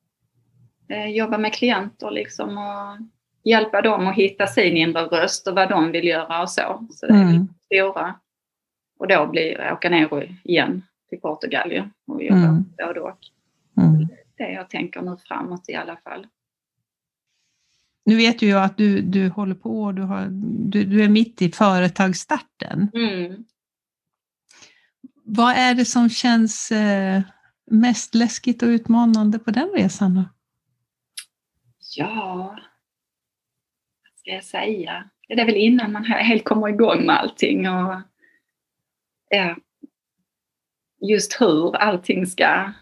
äh, 0.99 1.11
jobba 1.11 1.39
med 1.39 1.55
klienter 1.55 2.11
liksom 2.11 2.59
och 2.59 2.99
hjälpa 3.45 3.83
dem 3.83 4.07
att 4.07 4.15
hitta 4.15 4.47
sin 4.47 4.77
inre 4.77 5.03
röst 5.03 5.47
och 5.47 5.55
vad 5.55 5.69
de 5.69 5.93
vill 5.93 6.05
göra 6.05 6.43
och 6.43 6.51
så. 6.51 6.87
Så 6.91 7.07
det 7.07 7.13
är 7.13 7.23
mm. 7.23 7.49
stora. 7.65 8.15
Och 8.99 9.09
då 9.09 9.27
blir 9.27 9.73
åka 9.73 9.91
ner 9.91 10.39
igen 10.45 10.83
till 11.09 11.21
Portugal 11.21 11.91
och 12.07 12.23
jobba 12.23 12.37
mm. 12.37 12.65
både 12.79 13.01
och. 13.01 13.19
Mm. 13.77 14.09
Det 14.37 14.53
jag 14.53 14.71
tänker 14.71 15.03
nu 15.03 15.17
framåt 15.29 15.69
i 15.69 15.75
alla 15.75 15.97
fall. 15.97 16.27
Nu 18.05 18.17
vet 18.17 18.43
ju 18.43 18.49
jag 18.49 18.65
att 18.65 18.77
du, 18.77 19.03
du 19.03 19.29
håller 19.29 19.55
på, 19.55 19.93
du, 19.93 20.03
har, 20.03 20.29
du, 20.71 20.85
du 20.85 21.05
är 21.05 21.09
mitt 21.09 21.43
i 21.43 21.53
företagsstarten. 21.53 22.91
Mm. 22.95 23.45
Vad 25.25 25.53
är 25.57 25.75
det 25.75 25.85
som 25.85 26.09
känns 26.09 26.73
eh, 26.73 27.23
mest 27.71 28.15
läskigt 28.15 28.63
och 28.63 28.67
utmanande 28.67 29.39
på 29.39 29.51
den 29.51 29.69
resan? 29.69 30.15
Då? 30.15 30.25
Ja, 31.97 32.59
vad 34.03 34.19
ska 34.19 34.31
jag 34.31 34.45
säga? 34.45 35.11
Det 35.29 35.41
är 35.41 35.47
väl 35.47 35.57
innan 35.57 35.93
man 35.93 36.05
helt 36.05 36.45
kommer 36.45 36.69
igång 36.69 37.07
med 37.07 37.21
allting 37.21 37.69
och 37.69 38.01
ja, 39.29 39.57
just 41.01 41.41
hur 41.41 41.77
allting 41.77 42.27
ska 42.27 42.73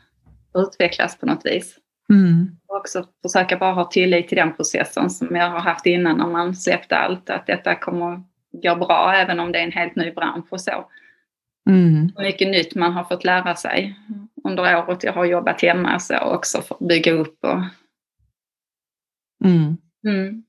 utvecklas 0.54 1.18
på 1.18 1.26
något 1.26 1.46
vis. 1.46 1.78
Mm. 2.08 2.56
Och 2.72 2.78
också 2.78 3.04
försöka 3.22 3.56
bara 3.56 3.72
ha 3.72 3.84
tillit 3.84 4.28
till 4.28 4.36
den 4.36 4.56
processen 4.56 5.10
som 5.10 5.36
jag 5.36 5.50
har 5.50 5.60
haft 5.60 5.86
innan 5.86 6.18
när 6.18 6.26
man 6.26 6.54
släppte 6.54 6.96
allt, 6.96 7.30
att 7.30 7.46
detta 7.46 7.74
kommer 7.74 8.22
gå 8.52 8.74
bra 8.74 9.14
även 9.14 9.40
om 9.40 9.52
det 9.52 9.58
är 9.58 9.64
en 9.64 9.72
helt 9.72 9.96
ny 9.96 10.10
bransch 10.10 10.46
och 10.50 10.60
så. 10.60 10.90
Mm. 11.70 12.10
Mycket 12.18 12.48
nytt 12.48 12.74
man 12.74 12.92
har 12.92 13.04
fått 13.04 13.24
lära 13.24 13.54
sig 13.54 13.98
under 14.44 14.86
året 14.86 15.04
jag 15.04 15.12
har 15.12 15.24
jobbat 15.24 15.62
hemma 15.62 15.98
så 15.98 16.18
också 16.18 16.62
för 16.62 16.74
att 16.74 16.88
bygga 16.88 17.12
upp 17.12 17.44
och... 17.44 17.60
Mm. 19.44 19.76
Mm. 20.06 20.44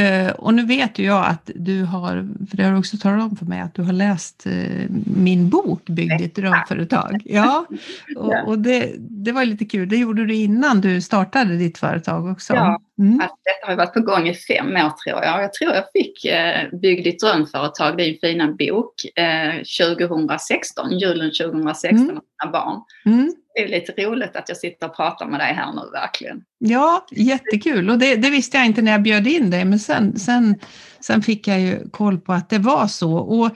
Uh, 0.00 0.30
och 0.30 0.54
nu 0.54 0.66
vet 0.66 0.98
ju 0.98 1.04
jag 1.04 1.26
att 1.26 1.50
du 1.54 1.82
har, 1.84 2.28
för 2.50 2.56
det 2.56 2.62
har 2.62 2.72
du 2.72 2.78
också 2.78 2.96
talat 2.96 3.30
om 3.30 3.36
för 3.36 3.46
mig, 3.46 3.60
att 3.60 3.74
du 3.74 3.82
har 3.82 3.92
läst 3.92 4.46
uh, 4.46 4.86
min 5.16 5.48
bok 5.48 5.82
Bygg 5.86 6.18
ditt 6.18 6.36
drömföretag. 6.36 7.22
Ja, 7.24 7.66
och, 8.16 8.48
och 8.48 8.58
det, 8.58 8.92
det 8.98 9.32
var 9.32 9.44
lite 9.44 9.64
kul. 9.64 9.88
Det 9.88 9.96
gjorde 9.96 10.26
du 10.26 10.34
innan 10.34 10.80
du 10.80 11.00
startade 11.00 11.56
ditt 11.56 11.78
företag 11.78 12.26
också. 12.26 12.54
Ja, 12.54 12.80
mm. 12.98 13.20
alltså, 13.20 13.36
detta 13.44 13.70
har 13.70 13.76
varit 13.76 13.94
på 13.94 14.00
gång 14.00 14.28
i 14.28 14.34
fem 14.34 14.66
år 14.66 14.92
tror 15.04 15.24
jag. 15.24 15.42
Jag 15.42 15.52
tror 15.52 15.74
jag 15.74 15.84
fick 15.92 16.24
uh, 16.24 16.78
Bygg 16.78 17.04
ditt 17.04 17.20
drömföretag, 17.20 17.96
din 17.96 18.18
fina 18.20 18.46
bok, 18.46 18.94
uh, 19.20 19.62
2016, 19.98 20.98
julen 20.98 21.30
2016 21.40 22.10
mm. 22.10 22.20
Mina 22.42 22.52
barn. 22.52 22.82
Mm 23.06 23.34
det 23.56 23.62
är 23.62 23.68
lite 23.68 23.92
roligt 23.92 24.36
att 24.36 24.48
jag 24.48 24.58
sitter 24.58 24.86
och 24.86 24.96
pratar 24.96 25.26
med 25.26 25.40
dig 25.40 25.54
här 25.54 25.72
nu 25.72 25.90
verkligen. 25.92 26.42
Ja, 26.58 27.06
jättekul. 27.10 27.90
Och 27.90 27.98
det, 27.98 28.16
det, 28.16 28.30
visste 28.30 28.56
jag 28.56 28.66
inte 28.66 28.82
när 28.82 28.92
jag 28.92 29.02
bjöd 29.02 29.26
in 29.26 29.50
dig, 29.50 29.64
men 29.64 29.78
sen, 29.78 30.18
sen, 30.18 30.54
sen 31.00 31.22
fick 31.22 31.48
jag 31.48 31.60
ju 31.60 31.88
koll 31.90 32.18
på 32.18 32.32
att 32.32 32.50
det 32.50 32.58
var 32.58 32.86
så. 32.86 33.16
Och 33.16 33.50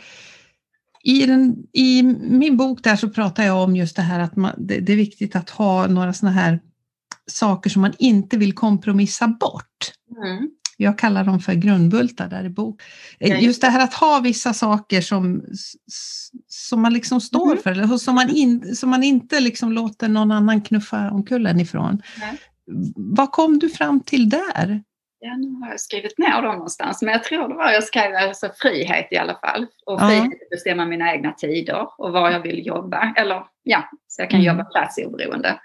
i, 1.03 1.27
den, 1.27 1.57
I 1.73 2.03
min 2.21 2.57
bok 2.57 2.83
där 2.83 2.97
så 2.97 3.09
pratar 3.11 3.45
jag 3.45 3.63
om 3.63 3.77
just 3.77 3.97
det 3.97 4.03
här 4.03 4.21
att 4.21 4.37
man, 4.37 4.53
det, 4.59 4.81
det 4.81 4.93
är 4.93 4.97
viktigt 4.97 5.37
att 5.37 5.51
ha 5.51 5.87
några 5.87 6.13
sådana 6.13 6.37
här 6.37 6.61
saker 7.27 7.71
som 7.71 7.83
man 7.83 7.95
inte 7.99 8.37
vill 8.37 8.53
kompromissa 8.53 9.29
bort. 9.29 9.93
Mm 10.25 10.51
jag 10.81 10.99
kallar 10.99 11.25
dem 11.25 11.41
för 11.41 11.55
grundbultar 11.55 12.29
där 12.29 12.45
i 12.45 12.49
bok. 12.49 12.83
Eh, 13.19 13.45
just 13.45 13.61
det 13.61 13.67
här 13.67 13.85
att 13.85 13.95
ha 13.95 14.21
vissa 14.21 14.55
saker 14.55 15.01
som, 15.01 15.45
som 16.49 16.83
man 16.83 16.93
liksom 16.93 17.21
står 17.21 17.51
mm. 17.51 17.63
för, 17.63 17.71
eller 17.71 17.87
som 17.87 18.15
man, 18.15 18.31
in, 18.31 18.77
som 18.77 18.91
man 18.91 19.03
inte 19.03 19.41
liksom 19.41 19.73
låter 19.73 20.09
någon 20.09 20.33
annan 20.33 20.61
knuffa 20.61 21.11
omkull 21.11 21.47
en 21.47 21.61
ifrån. 21.61 22.03
Nej. 22.21 22.39
Vad 22.97 23.33
kom 23.33 23.59
du 23.59 23.69
fram 23.69 24.01
till 24.01 24.29
där? 24.29 24.83
Ja, 25.19 25.37
nu 25.37 25.51
har 25.61 25.71
jag 25.71 25.81
skrivit 25.81 26.19
ner 26.19 26.43
dem 26.43 26.55
någonstans, 26.55 27.03
men 27.03 27.13
jag 27.13 27.25
tror 27.25 27.49
det 27.49 27.55
var 27.55 27.71
jag 27.71 27.85
skrev 27.85 28.15
alltså 28.15 28.51
frihet 28.57 29.09
i 29.11 29.17
alla 29.17 29.35
fall. 29.35 29.67
Och 29.87 30.01
frihet 30.01 30.25
ja. 30.25 30.45
att 30.45 30.51
bestämma 30.51 30.87
mina 30.87 31.13
egna 31.13 31.33
tider 31.33 31.89
och 31.99 32.13
var 32.13 32.31
jag 32.31 32.41
vill 32.41 32.67
jobba. 32.67 33.15
Eller 33.17 33.45
ja, 33.63 33.91
så 34.09 34.23
jag 34.23 34.31
kan 34.31 34.41
mm. 34.41 34.47
jobba 34.47 34.65
platsoberoende. 34.65 35.61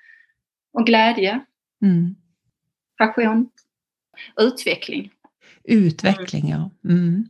Och 0.73 0.85
glädje. 0.85 1.39
Mm. 1.81 2.15
Passion. 2.97 3.49
Utveckling. 4.39 5.11
Utveckling, 5.63 6.49
ja. 6.49 6.71
Mm. 6.89 7.25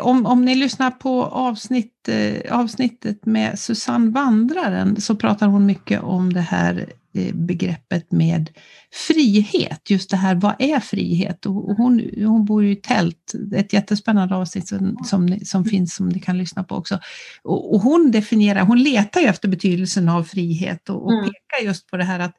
Om, 0.00 0.26
om 0.26 0.44
ni 0.44 0.54
lyssnar 0.54 0.90
på 0.90 1.24
avsnitt, 1.24 2.08
eh, 2.08 2.58
avsnittet 2.58 3.26
med 3.26 3.58
Susanne 3.58 4.10
Vandraren 4.10 5.00
så 5.00 5.16
pratar 5.16 5.46
hon 5.46 5.66
mycket 5.66 6.02
om 6.02 6.32
det 6.32 6.40
här 6.40 6.92
eh, 7.14 7.34
begreppet 7.34 8.12
med 8.12 8.50
frihet. 9.06 9.90
Just 9.90 10.10
det 10.10 10.16
här, 10.16 10.34
vad 10.34 10.54
är 10.58 10.80
frihet? 10.80 11.46
Och 11.46 11.54
hon, 11.54 12.10
hon 12.16 12.44
bor 12.44 12.64
ju 12.64 12.70
i 12.70 12.76
tält, 12.76 13.32
ett 13.54 13.72
jättespännande 13.72 14.34
avsnitt 14.34 14.68
som, 14.68 14.96
som, 15.04 15.38
som 15.44 15.64
finns 15.64 15.94
som 15.94 16.08
ni 16.08 16.20
kan 16.20 16.38
lyssna 16.38 16.64
på 16.64 16.74
också. 16.74 16.98
Och, 17.42 17.74
och 17.74 17.80
hon 17.80 18.10
definierar, 18.10 18.60
hon 18.60 18.82
letar 18.82 19.20
ju 19.20 19.26
efter 19.26 19.48
betydelsen 19.48 20.08
av 20.08 20.24
frihet 20.24 20.88
och, 20.88 21.04
och 21.04 21.12
mm. 21.12 21.24
pekar 21.24 21.66
just 21.66 21.86
på 21.86 21.96
det 21.96 22.04
här 22.04 22.20
att 22.20 22.36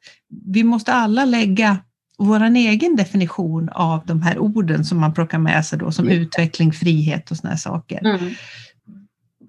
vi 0.53 0.63
måste 0.63 0.93
alla 0.93 1.25
lägga 1.25 1.77
vår 2.17 2.43
egen 2.43 2.95
definition 2.95 3.69
av 3.69 4.05
de 4.05 4.21
här 4.21 4.39
orden 4.39 4.85
som 4.85 4.99
man 4.99 5.13
plockar 5.13 5.37
med 5.37 5.65
sig 5.65 5.79
då, 5.79 5.91
som 5.91 6.05
mm. 6.05 6.21
utveckling, 6.21 6.71
frihet 6.71 7.31
och 7.31 7.37
sådana 7.37 7.57
saker. 7.57 8.05
Mm. 8.05 8.33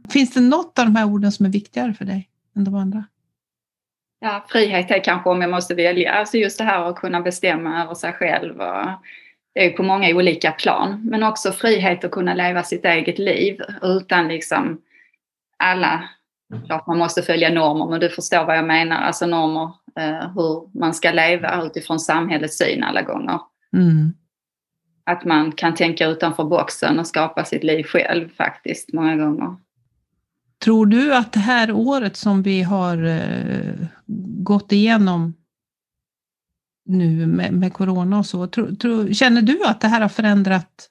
Finns 0.09 0.35
det 0.35 0.40
något 0.40 0.79
av 0.79 0.85
de 0.85 0.96
här 0.96 1.07
orden 1.07 1.33
som 1.33 1.46
är 1.46 1.50
viktigare 1.50 1.94
för 1.94 2.05
dig 2.05 2.29
än 2.57 2.64
de 2.64 2.74
andra? 2.74 3.05
Ja, 4.20 4.44
frihet 4.48 4.90
är 4.90 5.05
kanske 5.05 5.31
om 5.31 5.40
jag 5.40 5.50
måste 5.50 5.74
välja. 5.74 6.12
Alltså 6.12 6.37
just 6.37 6.59
det 6.59 6.64
här 6.64 6.90
att 6.90 6.96
kunna 6.96 7.20
bestämma 7.20 7.83
över 7.83 7.94
sig 7.94 8.12
själv. 8.12 8.61
Och 8.61 8.87
det 9.55 9.66
är 9.66 9.70
på 9.70 9.83
många 9.83 10.09
olika 10.09 10.53
plan. 10.53 11.00
Men 11.11 11.22
också 11.22 11.53
frihet 11.53 12.05
att 12.05 12.11
kunna 12.11 12.35
leva 12.35 12.62
sitt 12.62 12.85
eget 12.85 13.18
liv 13.18 13.61
utan 13.83 14.29
liksom 14.29 14.81
alla 15.57 16.09
Klart 16.66 16.87
man 16.87 16.98
måste 16.98 17.22
följa 17.22 17.50
normer, 17.50 17.87
men 17.87 18.00
du 18.00 18.11
förstår 18.11 18.44
vad 18.44 18.57
jag 18.57 18.64
menar. 18.64 18.96
Alltså 18.96 19.27
normer, 19.27 19.72
hur 20.35 20.79
man 20.79 20.95
ska 20.95 21.11
leva 21.11 21.63
utifrån 21.63 22.01
samhällets 22.01 22.59
syn 22.59 22.85
alla 22.85 23.03
gånger. 23.03 23.41
Mm. 23.73 24.13
Att 25.07 25.25
man 25.25 25.53
kan 25.53 25.75
tänka 25.75 26.07
utanför 26.07 26.45
boxen 26.45 26.99
och 26.99 27.07
skapa 27.07 27.45
sitt 27.45 27.65
liv 27.65 27.85
själv 27.85 28.29
faktiskt, 28.29 28.93
många 28.93 29.17
gånger. 29.17 29.57
Tror 30.65 30.87
du 30.87 31.15
att 31.15 31.33
det 31.33 31.41
här 31.41 31.73
året 31.73 32.17
som 32.17 32.43
vi 32.43 32.63
har 32.63 33.05
eh, 33.05 33.87
gått 34.39 34.73
igenom 34.73 35.35
nu 36.85 37.27
med, 37.27 37.53
med 37.53 37.73
corona 37.73 38.19
och 38.19 38.27
så, 38.27 38.47
tro, 38.47 38.77
tro, 38.77 39.15
känner 39.15 39.43
du 39.43 39.65
att 39.65 39.81
det 39.81 39.89
här 39.89 40.01
har 40.01 40.09
förändrat 40.09 40.89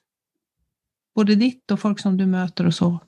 både 1.14 1.34
ditt 1.34 1.70
och 1.70 1.80
folk 1.80 2.00
som 2.00 2.16
du 2.16 2.26
möter 2.26 2.66
och 2.66 2.74
så? 2.74 2.98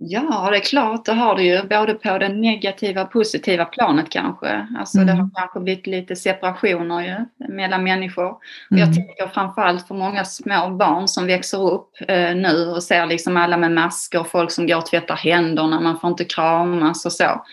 Ja, 0.00 0.48
det 0.50 0.56
är 0.56 0.60
klart, 0.60 1.04
det 1.04 1.12
har 1.12 1.36
det 1.36 1.42
ju. 1.42 1.62
Både 1.62 1.94
på 1.94 2.18
det 2.18 2.28
negativa 2.28 3.02
och 3.02 3.12
positiva 3.12 3.64
planet 3.64 4.06
kanske. 4.10 4.66
Alltså 4.78 4.98
mm. 4.98 5.06
det 5.06 5.12
har 5.12 5.20
mm. 5.20 5.30
kanske 5.34 5.60
blivit 5.60 5.86
lite 5.86 6.16
separationer 6.16 7.00
ju, 7.00 7.46
mellan 7.48 7.84
människor. 7.84 8.36
Mm. 8.70 8.80
Jag 8.80 8.94
tänker 8.94 9.26
framförallt 9.26 9.88
för 9.88 9.94
många 9.94 10.24
små 10.24 10.70
barn 10.70 11.08
som 11.08 11.26
växer 11.26 11.72
upp 11.72 11.90
eh, 12.08 12.34
nu 12.34 12.66
och 12.66 12.82
ser 12.82 13.06
liksom 13.06 13.36
alla 13.36 13.56
med 13.56 13.72
masker, 13.72 14.24
folk 14.24 14.50
som 14.50 14.66
går 14.66 14.76
och 14.76 14.86
tvättar 14.86 15.16
händerna, 15.16 15.80
man 15.80 16.00
får 16.00 16.10
inte 16.10 16.24
kramas 16.24 17.06
och 17.06 17.12
så. 17.12 17.44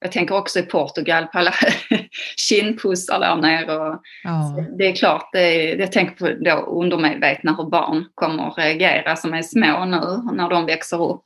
Jag 0.00 0.12
tänker 0.12 0.34
också 0.34 0.58
i 0.58 0.62
Portugal 0.62 1.26
på 1.26 1.38
alla 1.38 1.52
kindpussar 2.36 3.20
där 3.20 3.36
nere. 3.36 3.76
Och 3.76 4.02
ja. 4.24 4.64
Det 4.78 4.86
är 4.86 4.92
klart, 4.92 5.28
det 5.32 5.40
är, 5.40 5.78
jag 5.78 5.92
tänker 5.92 6.14
på 6.14 6.44
då 6.44 6.80
undermedvetna 6.80 7.54
hur 7.56 7.70
barn 7.70 8.04
kommer 8.14 8.48
att 8.48 8.58
reagera 8.58 9.16
som 9.16 9.34
är 9.34 9.42
små 9.42 9.84
nu 9.84 10.34
när 10.36 10.48
de 10.48 10.66
växer 10.66 11.02
upp. 11.02 11.22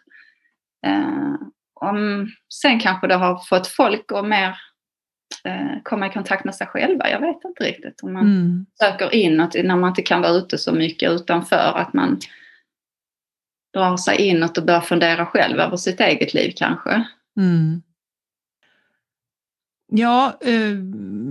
Eh, 0.86 1.34
om, 1.80 2.28
sen 2.54 2.80
kanske 2.80 3.06
det 3.06 3.14
har 3.14 3.38
fått 3.38 3.66
folk 3.66 4.12
att 4.12 4.26
mer 4.26 4.56
eh, 5.44 5.82
komma 5.82 6.06
i 6.06 6.10
kontakt 6.10 6.44
med 6.44 6.54
sig 6.54 6.66
själva. 6.66 7.10
Jag 7.10 7.20
vet 7.20 7.44
inte 7.44 7.64
riktigt. 7.64 8.02
Om 8.02 8.12
man 8.12 8.22
mm. 8.22 8.66
söker 8.78 9.14
inåt 9.14 9.54
när 9.54 9.76
man 9.76 9.88
inte 9.88 10.02
kan 10.02 10.22
vara 10.22 10.32
ute 10.32 10.58
så 10.58 10.72
mycket 10.72 11.10
utanför. 11.10 11.72
Att 11.76 11.92
man 11.92 12.20
drar 13.74 13.96
sig 13.96 14.16
inåt 14.28 14.58
och 14.58 14.64
börjar 14.64 14.80
fundera 14.80 15.26
själv 15.26 15.60
över 15.60 15.76
sitt 15.76 16.00
eget 16.00 16.34
liv 16.34 16.52
kanske. 16.56 17.04
Mm. 17.40 17.82
Ja, 19.88 20.38
eh, 20.40 20.76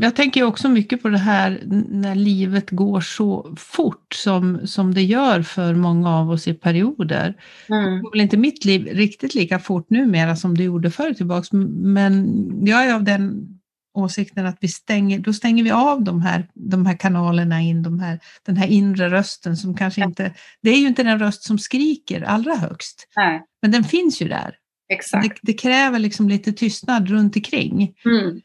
jag 0.02 0.16
tänker 0.16 0.44
också 0.44 0.70
mycket 0.70 1.02
på 1.02 1.10
det 1.10 1.18
här 1.18 1.64
när 1.90 2.16
livet 2.16 2.70
går 2.70 3.02
så 3.02 3.56
fort 3.58 4.14
som, 4.14 4.68
som 4.68 4.94
det 4.94 5.04
gör 5.04 5.42
för 5.42 5.74
många 5.74 6.10
av 6.10 6.30
oss 6.32 6.48
i 6.48 6.54
perioder. 6.54 7.36
Mm. 7.70 7.94
Det 7.94 8.00
går 8.00 8.12
väl 8.12 8.22
inte 8.22 8.38
mitt 8.38 8.66
liv 8.66 8.86
riktigt 8.86 9.36
lika 9.36 9.60
fort 9.60 9.90
numera 9.90 10.36
som 10.36 10.58
det 10.58 10.64
gjorde 10.64 10.92
förr 10.92 11.14
tillbaks, 11.14 11.52
men 11.52 12.28
jag 12.66 12.86
är 12.86 12.94
av 12.94 13.04
den 13.04 13.56
åsikten 13.96 14.46
att 14.46 14.58
vi 14.62 14.68
stänger, 14.68 15.20
då 15.20 15.34
stänger 15.34 15.64
vi 15.64 15.72
av 15.72 16.04
de 16.04 16.22
här, 16.22 16.48
de 16.54 16.86
här 16.86 16.98
kanalerna 16.98 17.62
in, 17.62 17.84
de 17.84 18.00
här, 18.00 18.20
den 18.46 18.58
här 18.58 18.68
inre 18.68 19.10
rösten 19.10 19.58
som 19.58 19.76
kanske 19.76 20.04
inte, 20.04 20.34
det 20.62 20.70
är 20.70 20.78
ju 20.78 20.88
inte 20.88 21.04
den 21.04 21.20
röst 21.20 21.44
som 21.44 21.60
skriker 21.60 22.22
allra 22.22 22.56
högst, 22.56 23.08
Nej. 23.16 23.42
men 23.62 23.72
den 23.72 23.84
finns 23.84 24.22
ju 24.22 24.28
där. 24.28 24.56
Exakt. 24.90 25.24
Det, 25.24 25.36
det, 25.42 25.54
kräver 25.54 26.00
liksom 26.00 26.30
lite 26.30 26.54
tystnad 26.54 27.10
runt 27.10 27.36
omkring. 27.36 27.94
Mm. 28.06 28.42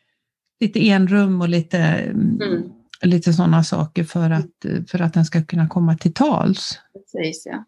Lite 0.61 0.89
enrum 0.89 1.41
och 1.41 1.49
lite, 1.49 1.79
mm. 1.79 2.73
lite 3.03 3.33
sådana 3.33 3.65
saker 3.65 4.05
för 4.05 4.31
att, 4.31 4.67
för 4.91 5.03
att 5.03 5.15
den 5.15 5.25
ska 5.25 5.45
kunna 5.45 5.69
komma 5.69 5.97
till 5.97 6.15
tals. 6.15 6.81
Precis, 6.93 7.47
ja. 7.47 7.65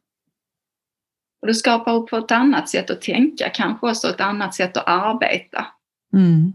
Och 1.40 1.46
det 1.46 1.55
skapar 1.55 1.94
upp 1.94 2.12
ett 2.12 2.31
annat 2.31 2.68
sätt 2.68 2.90
att 2.90 3.02
tänka, 3.02 3.48
kanske 3.48 3.90
också 3.90 4.09
ett 4.09 4.20
annat 4.20 4.55
sätt 4.55 4.76
att 4.76 4.88
arbeta. 4.88 5.66
Mm. 6.12 6.52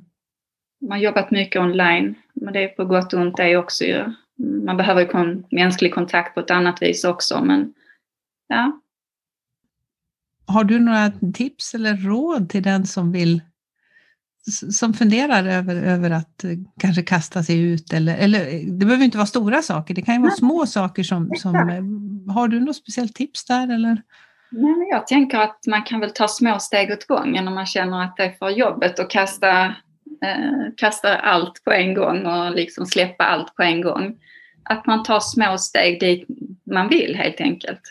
Man 0.81 0.91
har 0.91 0.97
jobbat 0.97 1.31
mycket 1.31 1.61
online, 1.61 2.15
men 2.33 2.53
det 2.53 2.63
är 2.63 2.67
på 2.67 2.85
gott 2.85 3.13
och 3.13 3.21
ont 3.21 3.37
det 3.37 3.57
också 3.57 3.83
ju. 3.83 4.13
Man 4.65 4.77
behöver 4.77 5.05
kon 5.05 5.45
mänsklig 5.51 5.93
kontakt 5.93 6.33
på 6.33 6.39
ett 6.39 6.51
annat 6.51 6.81
vis 6.81 7.03
också, 7.03 7.43
men 7.43 7.73
ja, 8.47 8.81
har 10.47 10.63
du 10.63 10.79
några 10.79 11.11
tips 11.33 11.75
eller 11.75 11.97
råd 11.97 12.49
till 12.49 12.63
den 12.63 12.85
som 12.85 13.11
vill 13.11 13.41
som 14.51 14.93
funderar 14.93 15.45
över, 15.45 15.75
över 15.75 16.09
att 16.09 16.43
eh, 16.43 16.51
kanske 16.79 17.01
kasta 17.01 17.43
sig 17.43 17.61
ut 17.61 17.93
eller, 17.93 18.17
eller 18.17 18.39
det 18.79 18.85
behöver 18.85 19.05
inte 19.05 19.17
vara 19.17 19.27
stora 19.27 19.61
saker, 19.61 19.93
det 19.93 20.01
kan 20.01 20.15
ju 20.15 20.21
vara 20.21 20.29
Nej. 20.29 20.37
små 20.37 20.65
saker 20.65 21.03
som, 21.03 21.31
som 21.37 21.55
har 22.29 22.47
du 22.47 22.59
något 22.59 22.75
speciellt 22.75 23.15
tips 23.15 23.45
där 23.45 23.73
eller? 23.73 24.01
Nej, 24.49 24.75
men 24.75 24.87
jag 24.87 25.07
tänker 25.07 25.37
att 25.37 25.59
man 25.67 25.83
kan 25.83 25.99
väl 25.99 26.11
ta 26.11 26.27
små 26.27 26.59
steg 26.59 26.91
åt 26.91 27.07
gången 27.07 27.47
om 27.47 27.55
man 27.55 27.65
känner 27.65 28.03
att 28.03 28.17
det 28.17 28.23
är 28.23 28.31
för 28.31 28.49
jobbet 28.49 28.99
att 28.99 29.09
kasta, 29.09 29.65
eh, 30.21 30.73
kasta 30.77 31.17
allt 31.17 31.63
på 31.63 31.71
en 31.71 31.93
gång 31.93 32.25
och 32.25 32.51
liksom 32.51 32.85
släppa 32.85 33.23
allt 33.23 33.55
på 33.55 33.63
en 33.63 33.81
gång. 33.81 34.17
Att 34.63 34.85
man 34.85 35.03
tar 35.03 35.19
små 35.19 35.57
steg 35.57 35.99
dit 35.99 36.27
man 36.63 36.89
vill 36.89 37.15
helt 37.15 37.41
enkelt. 37.41 37.81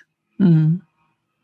Mm. 0.40 0.80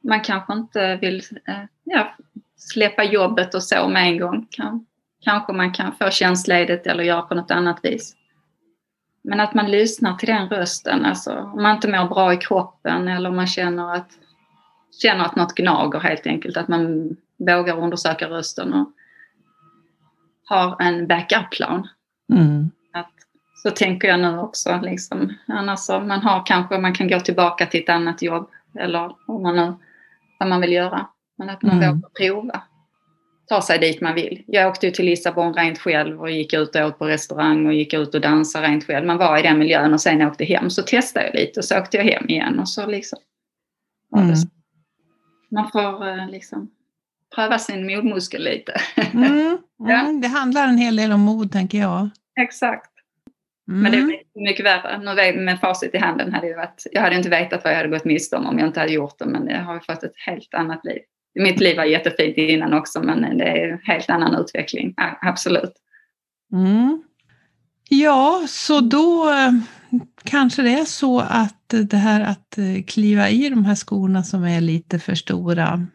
Man 0.04 0.20
kanske 0.20 0.52
inte 0.52 0.96
vill 0.96 1.22
eh, 1.48 1.64
ja, 1.84 2.16
släppa 2.56 3.04
jobbet 3.04 3.54
och 3.54 3.62
så 3.62 3.88
med 3.88 4.06
en 4.06 4.18
gång. 4.18 4.46
Kan, 4.50 4.86
kanske 5.24 5.52
man 5.52 5.72
kan 5.72 5.92
få 5.92 6.10
tjänstledigt 6.10 6.86
eller 6.86 7.04
göra 7.04 7.22
på 7.22 7.34
något 7.34 7.50
annat 7.50 7.78
vis. 7.82 8.16
Men 9.24 9.40
att 9.40 9.54
man 9.54 9.70
lyssnar 9.70 10.14
till 10.14 10.28
den 10.28 10.48
rösten, 10.48 11.04
alltså 11.04 11.36
om 11.36 11.62
man 11.62 11.74
inte 11.74 11.88
mår 11.88 12.08
bra 12.08 12.32
i 12.32 12.36
kroppen 12.36 13.08
eller 13.08 13.28
om 13.28 13.36
man 13.36 13.46
känner 13.46 13.94
att, 13.94 14.10
känner 15.02 15.24
att 15.24 15.36
något 15.36 15.54
gnager 15.54 16.00
helt 16.00 16.26
enkelt, 16.26 16.56
att 16.56 16.68
man 16.68 17.16
vågar 17.36 17.78
undersöka 17.78 18.28
rösten 18.28 18.72
och 18.74 18.92
har 20.44 20.82
en 20.82 21.06
backup-plan. 21.06 21.88
Mm. 22.32 22.70
så 23.62 23.70
tänker 23.70 24.08
jag 24.08 24.20
nu 24.20 24.38
också. 24.38 24.80
Liksom. 24.82 25.34
Annars 25.48 25.78
så 25.78 26.00
man 26.00 26.20
har 26.20 26.46
kanske, 26.46 26.78
man 26.78 26.94
kan 26.94 27.08
gå 27.08 27.20
tillbaka 27.20 27.66
till 27.66 27.82
ett 27.82 27.88
annat 27.88 28.22
jobb 28.22 28.50
eller 28.78 29.16
om 29.26 29.42
man 29.42 29.56
nu, 29.56 29.74
vad 30.38 30.48
man 30.48 30.60
vill 30.60 30.72
göra. 30.72 31.06
Men 31.38 31.50
att 31.50 31.62
man 31.62 31.76
mm. 31.76 31.88
vågar 31.88 32.10
prova 32.10 32.62
ta 33.52 33.62
sig 33.62 33.78
dit 33.78 34.00
man 34.00 34.14
vill. 34.14 34.42
Jag 34.46 34.68
åkte 34.68 34.90
till 34.90 35.04
Lissabon 35.04 35.54
rent 35.54 35.78
själv 35.78 36.20
och 36.20 36.30
gick 36.30 36.52
ut 36.52 36.76
och 36.76 36.82
åt 36.82 36.98
på 36.98 37.06
restaurang 37.06 37.66
och 37.66 37.74
gick 37.74 37.94
ut 37.94 38.14
och 38.14 38.20
dansade 38.20 38.66
rent 38.66 38.84
själv. 38.84 39.06
Man 39.06 39.18
var 39.18 39.38
i 39.38 39.42
den 39.42 39.58
miljön 39.58 39.92
och 39.92 40.00
sen 40.00 40.22
åkte 40.22 40.44
hem. 40.44 40.70
Så 40.70 40.82
testade 40.82 41.26
jag 41.26 41.34
lite 41.34 41.60
och 41.60 41.64
så 41.64 41.78
åkte 41.78 41.96
jag 41.96 42.04
hem 42.04 42.28
igen 42.28 42.58
och 42.58 42.68
så 42.68 42.86
liksom. 42.86 43.18
Mm. 44.16 44.34
Man 45.50 45.70
får 45.70 46.08
eh, 46.08 46.30
liksom 46.30 46.70
pröva 47.34 47.58
sin 47.58 47.86
modmuskel 47.86 48.42
lite. 48.42 48.72
Mm, 49.12 49.58
mm, 49.88 50.20
det 50.20 50.28
handlar 50.28 50.68
en 50.68 50.78
hel 50.78 50.96
del 50.96 51.12
om 51.12 51.20
mod 51.20 51.52
tänker 51.52 51.78
jag. 51.78 52.10
Exakt. 52.40 52.90
Men 53.66 53.92
det 53.92 53.98
är 53.98 54.02
mm. 54.02 54.16
mycket 54.34 54.66
värre. 54.66 54.98
Nu 54.98 55.40
med 55.40 55.60
facit 55.60 55.94
i 55.94 55.98
handen 55.98 56.32
hade 56.32 56.48
det 56.48 56.56
varit, 56.56 56.86
jag 56.92 57.02
hade 57.02 57.16
inte 57.16 57.28
vetat 57.28 57.64
vad 57.64 57.72
jag 57.72 57.76
hade 57.76 57.88
gått 57.88 58.04
miste 58.04 58.36
om 58.36 58.46
om 58.46 58.58
jag 58.58 58.68
inte 58.68 58.80
hade 58.80 58.92
gjort 58.92 59.18
det 59.18 59.26
men 59.26 59.48
jag 59.48 59.60
har 59.60 59.80
fått 59.80 60.02
ett 60.02 60.16
helt 60.26 60.54
annat 60.54 60.84
liv 60.84 61.02
mitt 61.34 61.60
liv 61.60 61.76
var 61.76 61.84
jättefint 61.84 62.36
innan 62.36 62.74
också 62.74 63.02
men 63.02 63.38
det 63.38 63.44
är 63.44 63.68
en 63.68 63.78
helt 63.82 64.10
annan 64.10 64.40
utveckling, 64.40 64.94
absolut. 65.20 65.72
Mm. 66.52 67.02
Ja, 67.88 68.44
så 68.48 68.80
då 68.80 69.30
eh, 69.30 69.52
kanske 70.24 70.62
det 70.62 70.70
är 70.70 70.84
så 70.84 71.20
att 71.20 71.68
det 71.68 71.96
här 71.96 72.20
att 72.20 72.58
eh, 72.58 72.82
kliva 72.86 73.28
i 73.28 73.48
de 73.48 73.64
här 73.64 73.74
skorna 73.74 74.22
som 74.22 74.44
är 74.44 74.60
lite 74.60 74.98
för 74.98 75.14
stora 75.14 75.86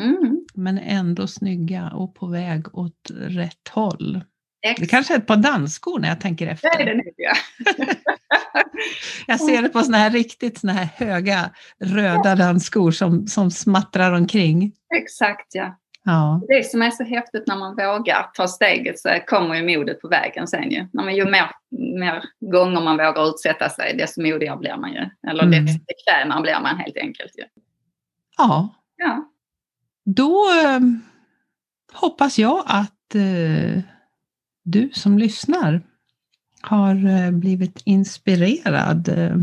mm. 0.00 0.46
men 0.54 0.78
ändå 0.78 1.26
snygga 1.26 1.90
och 1.90 2.14
på 2.14 2.26
väg 2.26 2.78
åt 2.78 3.10
rätt 3.14 3.68
håll. 3.70 4.20
Exakt. 4.62 4.80
Det 4.80 4.86
kanske 4.86 5.14
är 5.14 5.18
ett 5.18 5.26
par 5.26 5.36
dansskor 5.36 5.98
när 5.98 6.08
jag 6.08 6.20
tänker 6.20 6.46
efter. 6.46 6.70
Det 6.76 6.82
är 6.82 6.86
det 6.86 6.94
nu, 6.94 7.10
ja. 7.16 7.34
jag 9.26 9.40
ser 9.40 9.62
det 9.62 9.68
på 9.68 9.80
såna 9.80 9.98
här 9.98 10.10
riktigt 10.10 10.58
såna 10.58 10.72
här 10.72 11.06
höga 11.06 11.50
röda 11.80 12.34
dansskor 12.34 12.90
som, 12.90 13.26
som 13.26 13.50
smattrar 13.50 14.12
omkring. 14.12 14.72
Exakt, 14.96 15.54
ja. 15.54 15.78
ja. 16.04 16.40
Det 16.48 16.70
som 16.70 16.82
är 16.82 16.90
så 16.90 17.04
häftigt 17.04 17.46
när 17.46 17.56
man 17.56 17.76
vågar 17.76 18.30
ta 18.34 18.48
steget 18.48 18.98
så 18.98 19.08
kommer 19.26 19.54
ju 19.54 19.78
modet 19.78 20.00
på 20.00 20.08
vägen 20.08 20.48
sen 20.48 20.70
ju. 20.70 20.86
När 20.92 21.04
man, 21.04 21.16
ju 21.16 21.24
mer, 21.24 21.50
mer 22.00 22.24
gånger 22.40 22.80
man 22.80 22.96
vågar 22.96 23.28
utsätta 23.28 23.68
sig 23.68 23.96
desto 23.96 24.22
modigare 24.22 24.56
blir 24.56 24.76
man 24.76 24.92
ju. 24.92 25.30
Eller 25.30 25.42
mm. 25.42 25.66
desto 25.66 25.84
bekvämare 25.84 26.42
blir 26.42 26.60
man 26.62 26.76
helt 26.76 26.96
enkelt 26.96 27.32
ju. 27.38 27.44
Ja. 28.38 28.74
ja. 28.96 29.32
Då 30.04 30.44
eh, 30.64 30.80
hoppas 31.92 32.38
jag 32.38 32.62
att 32.66 33.14
eh, 33.14 33.82
du 34.64 34.90
som 34.92 35.18
lyssnar 35.18 35.82
har 36.68 37.06
eh, 37.06 37.30
blivit 37.30 37.82
inspirerad 37.84 39.08
eh, 39.08 39.36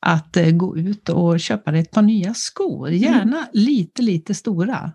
att 0.00 0.36
eh, 0.36 0.50
gå 0.50 0.76
ut 0.76 1.08
och 1.08 1.40
köpa 1.40 1.78
ett 1.78 1.90
par 1.90 2.02
nya 2.02 2.34
skor. 2.34 2.88
Mm. 2.88 3.00
Gärna 3.00 3.36
mm. 3.36 3.48
lite, 3.52 4.02
lite 4.02 4.34
stora. 4.34 4.92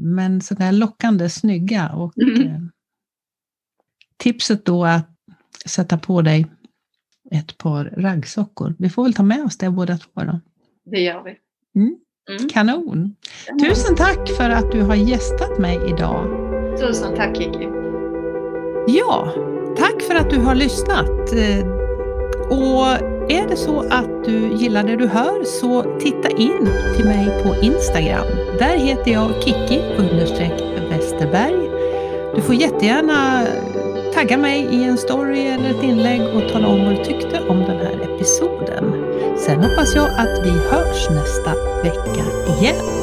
Men 0.00 0.40
sådär 0.40 0.72
lockande 0.72 1.30
snygga. 1.30 1.88
Och 1.88 2.18
mm. 2.18 2.70
Tipset 4.16 4.64
då 4.64 4.84
att 4.84 5.10
sätta 5.66 5.98
på 5.98 6.22
dig 6.22 6.46
ett 7.30 7.58
par 7.58 7.84
raggsockor. 7.84 8.74
Vi 8.78 8.90
får 8.90 9.02
väl 9.02 9.14
ta 9.14 9.22
med 9.22 9.44
oss 9.44 9.58
det 9.58 9.70
båda 9.70 9.98
två 9.98 10.10
då. 10.14 10.40
Det 10.84 11.00
gör 11.00 11.22
vi. 11.22 11.36
Mm. 11.80 11.96
Mm. 12.30 12.48
Kanon! 12.48 13.16
Tusen 13.60 13.96
tack 13.96 14.28
för 14.36 14.50
att 14.50 14.72
du 14.72 14.82
har 14.82 14.94
gästat 14.94 15.58
mig 15.58 15.78
idag. 15.88 16.26
Tusen 16.80 17.16
tack 17.16 17.36
Kiki. 17.36 17.68
Ja, 18.86 19.34
för 20.14 20.20
att 20.20 20.30
du 20.30 20.40
har 20.40 20.54
lyssnat. 20.54 21.32
Eh, 21.32 21.66
och 22.48 22.86
är 23.30 23.48
det 23.48 23.56
så 23.56 23.80
att 23.80 24.24
du 24.24 24.54
gillar 24.54 24.82
det 24.84 24.96
du 24.96 25.06
hör 25.06 25.44
så 25.44 25.98
titta 26.00 26.28
in 26.28 26.68
till 26.96 27.04
mig 27.04 27.42
på 27.42 27.54
Instagram. 27.62 28.26
Där 28.58 28.76
heter 28.76 29.12
jag 29.12 29.30
Kiki 29.44 29.80
Westerberg. 30.90 31.70
Du 32.34 32.42
får 32.42 32.54
jättegärna 32.54 33.46
tagga 34.14 34.38
mig 34.38 34.68
i 34.70 34.84
en 34.84 34.98
story 34.98 35.46
eller 35.46 35.70
ett 35.70 35.82
inlägg 35.82 36.22
och 36.22 36.52
tala 36.52 36.68
om 36.68 36.84
vad 36.84 36.96
du 36.96 37.04
tyckte 37.04 37.40
om 37.48 37.58
den 37.58 37.76
här 37.76 38.14
episoden. 38.14 38.84
Sen 39.38 39.56
hoppas 39.56 39.94
jag 39.94 40.06
att 40.06 40.44
vi 40.44 40.50
hörs 40.50 41.10
nästa 41.10 41.54
vecka 41.82 42.24
igen. 42.58 42.93